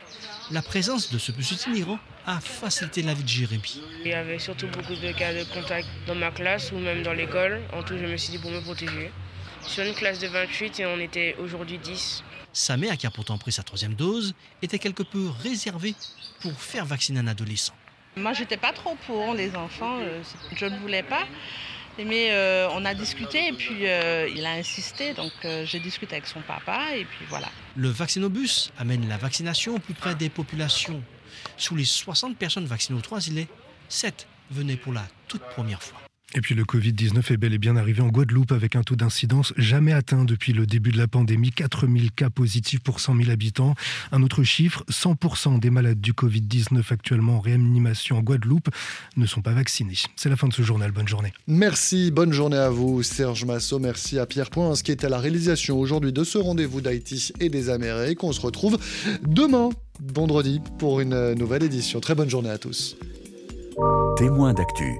La 0.51 0.63
présence 0.63 1.11
de 1.11 1.19
ce 1.19 1.33
itinérant 1.33 1.99
a 2.27 2.41
facilité 2.41 3.03
la 3.03 3.15
vie 3.15 3.23
de 3.23 3.29
Jérémy. 3.29 3.83
Il 4.05 4.09
y 4.09 4.13
avait 4.13 4.39
surtout 4.39 4.67
beaucoup 4.69 4.95
de 4.95 5.13
cas 5.13 5.33
de 5.33 5.45
contact 5.45 5.89
dans 6.07 6.15
ma 6.15 6.31
classe 6.31 6.73
ou 6.73 6.79
même 6.79 7.03
dans 7.03 7.13
l'école. 7.13 7.63
En 7.73 7.83
tout, 7.83 7.97
je 7.97 8.05
me 8.05 8.17
suis 8.17 8.33
dit 8.33 8.39
pour 8.39 8.51
me 8.51 8.61
protéger. 8.61 9.11
Sur 9.63 9.85
une 9.85 9.95
classe 9.95 10.19
de 10.19 10.29
28 10.29 10.81
et 10.81 10.87
on 10.87 11.01
était 11.01 11.35
aujourd'hui 11.41 11.79
10. 11.79 12.23
Sa 12.53 12.77
mère, 12.77 12.97
qui 12.97 13.07
a 13.07 13.11
pourtant 13.11 13.39
pris 13.39 13.53
sa 13.53 13.63
troisième 13.63 13.95
dose, 13.95 14.35
était 14.63 14.79
quelque 14.79 15.03
peu 15.03 15.29
réservée 15.43 15.95
pour 16.41 16.53
faire 16.61 16.85
vacciner 16.85 17.21
un 17.21 17.27
adolescent. 17.27 17.75
Moi, 18.17 18.33
j'étais 18.33 18.57
pas 18.57 18.73
trop 18.73 18.97
pour 19.07 19.35
les 19.35 19.55
enfants. 19.57 19.99
Euh, 20.01 20.23
je 20.55 20.67
ne 20.67 20.79
voulais 20.79 21.03
pas. 21.03 21.27
Mais 21.99 22.31
euh, 22.31 22.69
on 22.73 22.85
a 22.85 22.95
discuté 22.95 23.49
et 23.49 23.53
puis 23.53 23.87
euh, 23.87 24.29
il 24.29 24.45
a 24.45 24.53
insisté, 24.53 25.15
donc 25.15 25.33
j'ai 25.65 25.81
discuté 25.81 26.17
avec 26.17 26.27
son 26.27 26.41
papa 26.41 26.95
et 26.95 27.05
puis 27.05 27.25
voilà. 27.29 27.49
Le 27.75 27.89
vaccinobus 27.89 28.71
amène 28.79 29.09
la 29.09 29.17
vaccination 29.17 29.77
au 29.77 29.79
plus 29.79 29.95
près 29.95 30.15
des 30.15 30.29
populations. 30.29 31.03
Sous 31.57 31.75
les 31.75 31.85
60 31.85 32.37
personnes 32.37 32.67
vaccinées 32.67 32.99
aux 32.99 33.03
trois 33.03 33.27
îlets, 33.29 33.49
7 33.89 34.27
venaient 34.51 34.77
pour 34.77 34.93
la 34.93 35.07
toute 35.29 35.43
première 35.43 35.83
fois. 35.83 35.99
Et 36.37 36.43
puis 36.43 36.55
le 36.55 36.65
Covid-19 36.65 37.33
est 37.33 37.37
bel 37.39 37.55
et 37.55 37.59
bien 37.59 37.77
arrivé 37.77 38.03
en 38.03 38.09
Guadeloupe 38.09 38.53
avec 38.53 38.77
un 38.77 38.83
taux 38.83 38.95
d'incidence 38.95 39.55
jamais 39.57 39.95
atteint 39.95 40.27
depuis 40.27 40.53
le 40.53 40.67
début 40.67 40.93
de 40.93 40.99
la 40.99 41.09
pandémie, 41.09 41.51
4000 41.51 42.13
cas 42.13 42.29
positifs 42.29 42.81
pour 42.81 43.01
100 43.01 43.17
000 43.17 43.31
habitants. 43.31 43.75
Un 44.13 44.23
autre 44.23 44.43
chiffre, 44.43 44.85
100% 44.91 45.59
des 45.59 45.71
malades 45.71 45.99
du 45.99 46.13
Covid-19 46.13 46.83
actuellement 46.91 47.37
en 47.37 47.41
réanimation 47.41 48.19
en 48.19 48.21
Guadeloupe 48.21 48.69
ne 49.17 49.25
sont 49.25 49.41
pas 49.41 49.53
vaccinés. 49.53 49.95
C'est 50.15 50.29
la 50.29 50.37
fin 50.37 50.47
de 50.47 50.53
ce 50.53 50.61
journal, 50.61 50.93
bonne 50.93 51.09
journée. 51.09 51.33
Merci, 51.47 52.11
bonne 52.11 52.35
journée 52.35 52.59
à 52.59 52.69
vous 52.69 53.03
Serge 53.03 53.47
Massot, 53.47 53.79
merci 53.79 54.19
à 54.19 54.27
Pierre 54.27 54.51
Point, 54.51 54.75
qui 54.75 54.91
est 54.91 55.05
à 55.05 55.09
la 55.09 55.19
réalisation 55.19 55.81
aujourd'hui 55.81 56.13
de 56.13 56.23
ce 56.23 56.37
rendez-vous 56.37 56.83
d'Haïti 56.83 57.33
et 57.41 57.49
des 57.49 57.71
Amériques. 57.71 58.23
On 58.23 58.33
se 58.33 58.43
retrouve 58.43 58.77
demain, 59.27 59.71
vendredi, 60.13 60.61
pour 60.79 61.01
une 61.01 61.33
nouvelle 61.33 61.63
édition. 61.63 61.99
Très 62.01 62.15
bonne 62.15 62.29
journée 62.29 62.51
à 62.51 62.59
tous. 62.59 62.99
Témoin 64.19 64.53
d'actu. 64.53 64.97